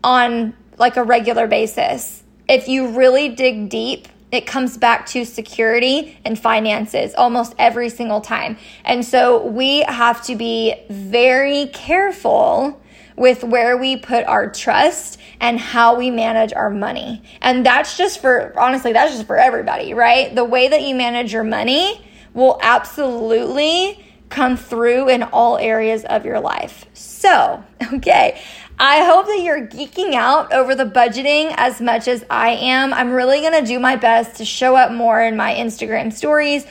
on 0.02 0.54
like 0.78 0.96
a 0.96 1.02
regular 1.02 1.46
basis? 1.46 2.22
If 2.48 2.68
you 2.68 2.96
really 2.96 3.28
dig 3.28 3.68
deep, 3.68 4.08
it 4.32 4.46
comes 4.46 4.76
back 4.76 5.06
to 5.06 5.24
security 5.24 6.18
and 6.24 6.38
finances 6.38 7.14
almost 7.14 7.54
every 7.58 7.88
single 7.88 8.20
time. 8.20 8.56
And 8.84 9.04
so 9.04 9.44
we 9.44 9.82
have 9.82 10.24
to 10.26 10.36
be 10.36 10.74
very 10.88 11.66
careful 11.66 12.80
with 13.20 13.44
where 13.44 13.76
we 13.76 13.98
put 13.98 14.24
our 14.24 14.50
trust 14.50 15.20
and 15.40 15.60
how 15.60 15.94
we 15.94 16.10
manage 16.10 16.54
our 16.54 16.70
money. 16.70 17.22
And 17.42 17.66
that's 17.66 17.98
just 17.98 18.18
for, 18.18 18.58
honestly, 18.58 18.94
that's 18.94 19.12
just 19.12 19.26
for 19.26 19.36
everybody, 19.36 19.92
right? 19.92 20.34
The 20.34 20.42
way 20.42 20.68
that 20.68 20.80
you 20.80 20.94
manage 20.94 21.30
your 21.30 21.44
money 21.44 22.02
will 22.32 22.58
absolutely 22.62 24.02
come 24.30 24.56
through 24.56 25.10
in 25.10 25.22
all 25.22 25.58
areas 25.58 26.06
of 26.06 26.24
your 26.24 26.40
life. 26.40 26.86
So, 26.94 27.62
okay. 27.92 28.40
I 28.78 29.04
hope 29.04 29.26
that 29.26 29.42
you're 29.42 29.66
geeking 29.66 30.14
out 30.14 30.54
over 30.54 30.74
the 30.74 30.86
budgeting 30.86 31.52
as 31.58 31.78
much 31.78 32.08
as 32.08 32.24
I 32.30 32.52
am. 32.52 32.94
I'm 32.94 33.10
really 33.10 33.42
going 33.42 33.62
to 33.62 33.66
do 33.66 33.78
my 33.78 33.96
best 33.96 34.36
to 34.36 34.46
show 34.46 34.76
up 34.76 34.92
more 34.92 35.20
in 35.20 35.36
my 35.36 35.54
Instagram 35.56 36.10
stories, 36.10 36.64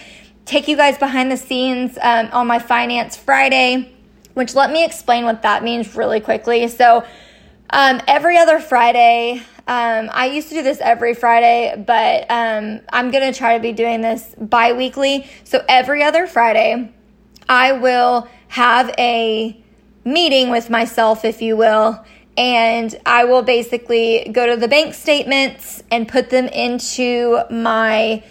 take 0.46 0.68
you 0.68 0.76
guys 0.76 0.98
behind 0.98 1.32
the 1.32 1.38
scenes 1.38 1.96
um, 2.02 2.30
on 2.32 2.48
my 2.48 2.58
Finance 2.58 3.18
Friday 3.18 3.94
which 4.40 4.56
let 4.56 4.72
me 4.72 4.86
explain 4.86 5.26
what 5.26 5.42
that 5.42 5.64
means 5.64 5.98
really 5.98 6.22
quickly. 6.22 6.66
So, 6.70 7.04
um, 7.72 8.00
every 8.08 8.38
other 8.38 8.62
Friday, 8.62 9.44
um, 9.68 10.10
I 10.14 10.28
used 10.28 10.48
to 10.48 10.56
do 10.56 10.64
this 10.64 10.80
every 10.80 11.14
Friday, 11.14 11.76
but 11.86 12.26
um, 12.32 12.80
I'm 12.88 13.12
going 13.12 13.34
to 13.34 13.38
try 13.38 13.58
to 13.58 13.62
be 13.62 13.74
doing 13.74 14.00
this 14.00 14.34
bi 14.40 14.72
weekly. 14.72 15.30
So, 15.44 15.62
every 15.68 16.04
other 16.04 16.26
Friday, 16.26 16.90
I 17.50 17.74
will 17.74 18.30
have 18.48 18.96
a 18.98 19.62
meeting 20.06 20.52
with 20.52 20.70
myself, 20.70 21.26
if 21.26 21.42
you 21.42 21.58
will, 21.58 22.02
and 22.38 22.98
I 23.06 23.26
will 23.26 23.42
basically 23.42 24.30
go 24.32 24.48
to 24.48 24.56
the 24.56 24.70
bank 24.70 24.94
statements 24.94 25.84
and 25.92 26.08
put 26.08 26.30
them 26.30 26.48
into 26.48 27.42
my 27.52 28.24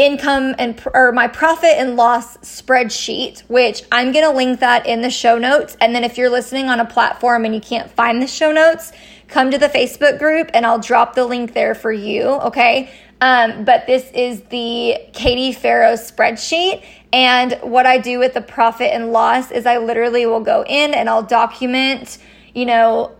income 0.00 0.54
and 0.58 0.80
or 0.94 1.12
my 1.12 1.28
profit 1.28 1.74
and 1.76 1.94
loss 1.94 2.38
spreadsheet 2.38 3.40
which 3.48 3.82
i'm 3.92 4.12
going 4.12 4.24
to 4.24 4.34
link 4.34 4.60
that 4.60 4.86
in 4.86 5.02
the 5.02 5.10
show 5.10 5.36
notes. 5.36 5.76
And 5.78 5.94
then 5.94 6.04
if 6.04 6.16
you're 6.16 6.30
listening 6.30 6.70
on 6.70 6.80
a 6.80 6.86
platform 6.86 7.44
and 7.44 7.54
you 7.54 7.60
can't 7.60 7.90
find 7.90 8.22
the 8.22 8.26
show 8.26 8.50
notes 8.50 8.92
come 9.28 9.50
to 9.50 9.58
the 9.58 9.68
facebook 9.68 10.18
group 10.18 10.50
and 10.54 10.64
i'll 10.64 10.78
drop 10.78 11.14
the 11.14 11.26
link 11.26 11.52
there 11.52 11.74
for 11.74 11.92
you 11.92 12.22
okay? 12.22 12.90
Um, 13.20 13.66
but 13.66 13.86
this 13.86 14.10
is 14.12 14.40
the 14.44 14.96
katie 15.12 15.52
farrow 15.52 15.92
spreadsheet. 15.92 16.82
And 17.12 17.58
what 17.60 17.84
i 17.84 17.98
do 17.98 18.18
with 18.18 18.32
the 18.32 18.40
profit 18.40 18.90
and 18.94 19.12
loss 19.12 19.50
is 19.50 19.66
i 19.66 19.76
literally 19.76 20.24
will 20.24 20.40
go 20.40 20.64
in 20.66 20.94
and 20.94 21.10
i'll 21.10 21.22
document 21.22 22.16
you 22.54 22.64
know 22.64 23.14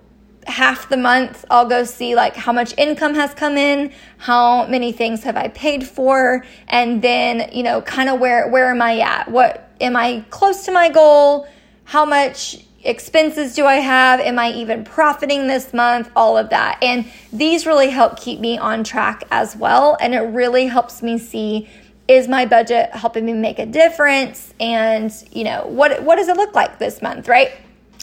half 0.47 0.89
the 0.89 0.97
month 0.97 1.45
I'll 1.51 1.69
go 1.69 1.85
see 1.85 2.15
like 2.15 2.35
how 2.35 2.53
much 2.53 2.77
income 2.79 3.15
has 3.15 3.35
come 3.35 3.57
in, 3.57 3.93
how 4.19 4.67
many 4.67 4.93
things 4.93 5.23
have 5.25 5.37
I 5.37 5.49
paid 5.49 5.87
for, 5.87 6.45
and 6.69 7.03
then, 7.03 7.51
you 7.53 7.63
know, 7.63 7.83
kind 7.83 8.09
of 8.09 8.21
where 8.21 8.49
where 8.49 8.71
am 8.71 8.83
I 8.83 9.01
at? 9.01 9.31
What 9.31 9.71
am 9.81 9.97
I 9.97 10.25
close 10.31 10.65
to 10.65 10.73
my 10.73 10.89
goal? 10.89 11.47
How 11.85 12.05
much 12.05 12.65
expenses 12.83 13.55
do 13.55 13.67
I 13.67 13.77
have? 13.77 14.21
Am 14.21 14.39
I 14.39 14.53
even 14.53 14.85
profiting 14.85 15.47
this 15.47 15.75
month? 15.75 16.11
All 16.17 16.39
of 16.39 16.51
that. 16.51 16.83
And 16.83 17.05
these 17.33 17.67
really 17.67 17.91
help 17.91 18.19
keep 18.19 18.41
me 18.41 18.57
on 18.59 18.85
track 18.85 19.25
as 19.31 19.57
well, 19.57 19.97
and 20.01 20.15
it 20.15 20.21
really 20.21 20.67
helps 20.67 21.03
me 21.03 21.19
see 21.19 21.69
is 22.09 22.27
my 22.27 22.45
budget 22.45 22.91
helping 22.91 23.25
me 23.25 23.33
make 23.33 23.61
a 23.61 23.67
difference 23.67 24.53
and, 24.59 25.13
you 25.31 25.45
know, 25.45 25.65
what 25.67 26.03
what 26.03 26.17
does 26.17 26.27
it 26.27 26.37
look 26.37 26.55
like 26.57 26.79
this 26.79 27.01
month, 27.01 27.29
right? 27.29 27.53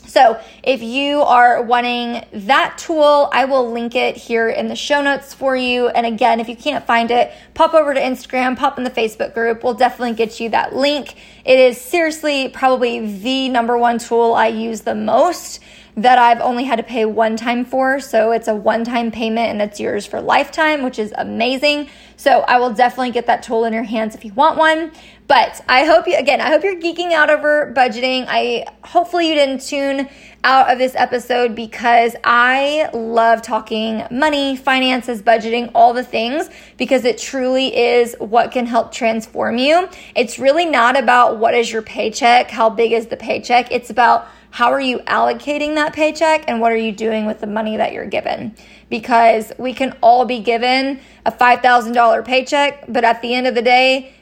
So, 0.08 0.40
if 0.64 0.82
you 0.82 1.22
are 1.22 1.62
wanting 1.62 2.26
that 2.32 2.78
tool, 2.78 3.30
I 3.34 3.46
will 3.46 3.72
link 3.72 3.94
it 3.94 4.16
here 4.16 4.50
in 4.50 4.70
the 4.70 4.76
show 4.76 5.02
notes 5.02 5.34
for 5.34 5.56
you. 5.56 5.90
And 5.90 6.06
again, 6.06 6.40
if 6.40 6.48
you 6.48 6.56
can't 6.56 6.86
find 6.88 7.12
it, 7.12 7.34
pop 7.54 7.74
over 7.74 7.94
to 7.94 8.00
Instagram, 8.00 8.58
pop 8.58 8.78
in 8.78 8.86
the 8.86 8.90
Facebook 8.90 9.34
group. 9.34 9.64
We'll 9.64 9.74
definitely 9.74 10.16
get 10.16 10.40
you 10.40 10.50
that 10.50 10.74
link. 10.74 11.16
It 11.44 11.60
is 11.60 11.80
seriously 11.80 12.50
probably 12.50 13.20
the 13.20 13.50
number 13.50 13.78
one 13.78 14.00
tool 14.00 14.34
I 14.34 14.48
use 14.48 14.82
the 14.82 14.96
most 14.96 15.60
that 15.98 16.20
I've 16.20 16.42
only 16.42 16.64
had 16.64 16.76
to 16.76 16.84
pay 16.84 17.06
one 17.06 17.36
time 17.36 17.66
for. 17.66 18.00
So 18.00 18.32
it's 18.32 18.48
a 18.48 18.56
one 18.56 18.84
time 18.84 19.12
payment 19.12 19.50
and 19.50 19.62
it's 19.62 19.80
yours 19.80 20.06
for 20.06 20.22
lifetime, 20.22 20.84
which 20.84 21.00
is 21.00 21.12
amazing. 21.18 21.90
So 22.16 22.42
I 22.42 22.60
will 22.60 22.72
definitely 22.72 23.12
get 23.12 23.26
that 23.26 23.42
tool 23.42 23.66
in 23.66 23.74
your 23.74 23.84
hands 23.84 24.14
if 24.14 24.24
you 24.24 24.32
want 24.34 24.58
one. 24.58 24.92
But 25.28 25.60
I 25.68 25.86
hope 25.86 26.08
you, 26.08 26.16
again, 26.16 26.40
I 26.40 26.50
hope 26.50 26.64
you're 26.64 26.80
geeking 26.80 27.12
out 27.12 27.30
over 27.30 27.74
budgeting. 27.76 28.26
I 28.30 28.66
hopefully 28.84 29.28
you 29.28 29.34
didn't 29.34 29.62
tune 29.62 30.08
out 30.44 30.72
of 30.72 30.78
this 30.78 30.96
episode 30.96 31.56
because 31.56 32.16
I 32.24 32.90
love 32.94 33.42
talking 33.42 34.04
money, 34.12 34.56
finances, 34.56 35.22
budgeting, 35.22 35.72
all 35.74 35.94
the 35.94 36.04
things 36.04 36.50
because 36.78 37.06
it 37.06 37.18
truly 37.18 37.76
is 37.76 38.16
what 38.20 38.52
can 38.52 38.68
help 38.68 38.94
transform 38.94 39.58
you. 39.58 39.90
It's 40.16 40.38
really 40.38 40.66
not 40.66 40.98
about 40.98 41.40
what 41.40 41.56
is 41.56 41.72
your 41.72 41.82
paycheck, 41.82 42.52
how 42.52 42.70
big 42.70 42.92
is 42.92 43.08
the 43.08 43.18
paycheck. 43.18 43.72
It's 43.72 43.90
about 43.90 44.28
how 44.52 44.72
are 44.72 44.80
you 44.80 45.00
allocating 45.00 45.76
that 45.76 45.94
paycheck 45.94 46.46
and 46.48 46.60
what 46.62 46.72
are 46.72 46.78
you 46.78 46.92
doing 46.92 47.26
with 47.26 47.40
the 47.40 47.48
money 47.48 47.78
that 47.78 47.94
you're 47.94 48.06
given? 48.06 48.56
Because 48.90 49.52
we 49.58 49.74
can 49.74 49.96
all 50.02 50.26
be 50.26 50.40
given 50.40 51.00
a 51.26 51.32
$5,000 51.32 52.26
paycheck, 52.26 52.86
but 52.88 53.04
at 53.04 53.22
the 53.22 53.34
end 53.34 53.48
of 53.48 53.56
the 53.56 53.62
day, 53.62 54.14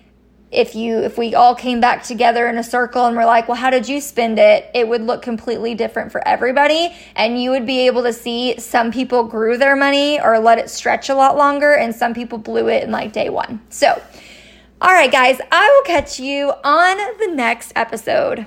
if 0.52 0.76
you 0.76 1.00
if 1.00 1.18
we 1.18 1.36
all 1.36 1.54
came 1.54 1.82
back 1.82 2.04
together 2.04 2.48
in 2.48 2.58
a 2.58 2.64
circle 2.64 3.06
and 3.06 3.16
we're 3.16 3.26
like, 3.26 3.48
"Well, 3.48 3.58
how 3.58 3.70
did 3.70 3.90
you 3.90 4.00
spend 4.00 4.40
it?" 4.40 4.70
it 4.74 4.88
would 4.88 5.02
look 5.02 5.22
completely 5.22 5.76
different 5.76 6.12
for 6.12 6.26
everybody 6.26 6.96
and 7.16 7.42
you 7.42 7.52
would 7.52 7.66
be 7.66 7.88
able 7.88 8.04
to 8.04 8.14
see 8.14 8.58
some 8.60 8.92
people 8.92 9.24
grew 9.24 9.58
their 9.58 9.76
money 9.76 10.20
or 10.22 10.40
let 10.40 10.58
it 10.58 10.70
stretch 10.70 11.10
a 11.10 11.16
lot 11.16 11.36
longer 11.36 11.74
and 11.74 11.94
some 11.94 12.14
people 12.14 12.38
blew 12.38 12.70
it 12.70 12.84
in 12.84 12.92
like 12.92 13.12
day 13.12 13.30
1. 13.30 13.62
So, 13.70 14.02
all 14.82 14.92
right 14.92 15.12
guys, 15.12 15.40
I 15.52 15.70
will 15.70 15.94
catch 15.94 16.20
you 16.20 16.54
on 16.64 16.98
the 17.20 17.36
next 17.36 17.74
episode. 17.76 18.46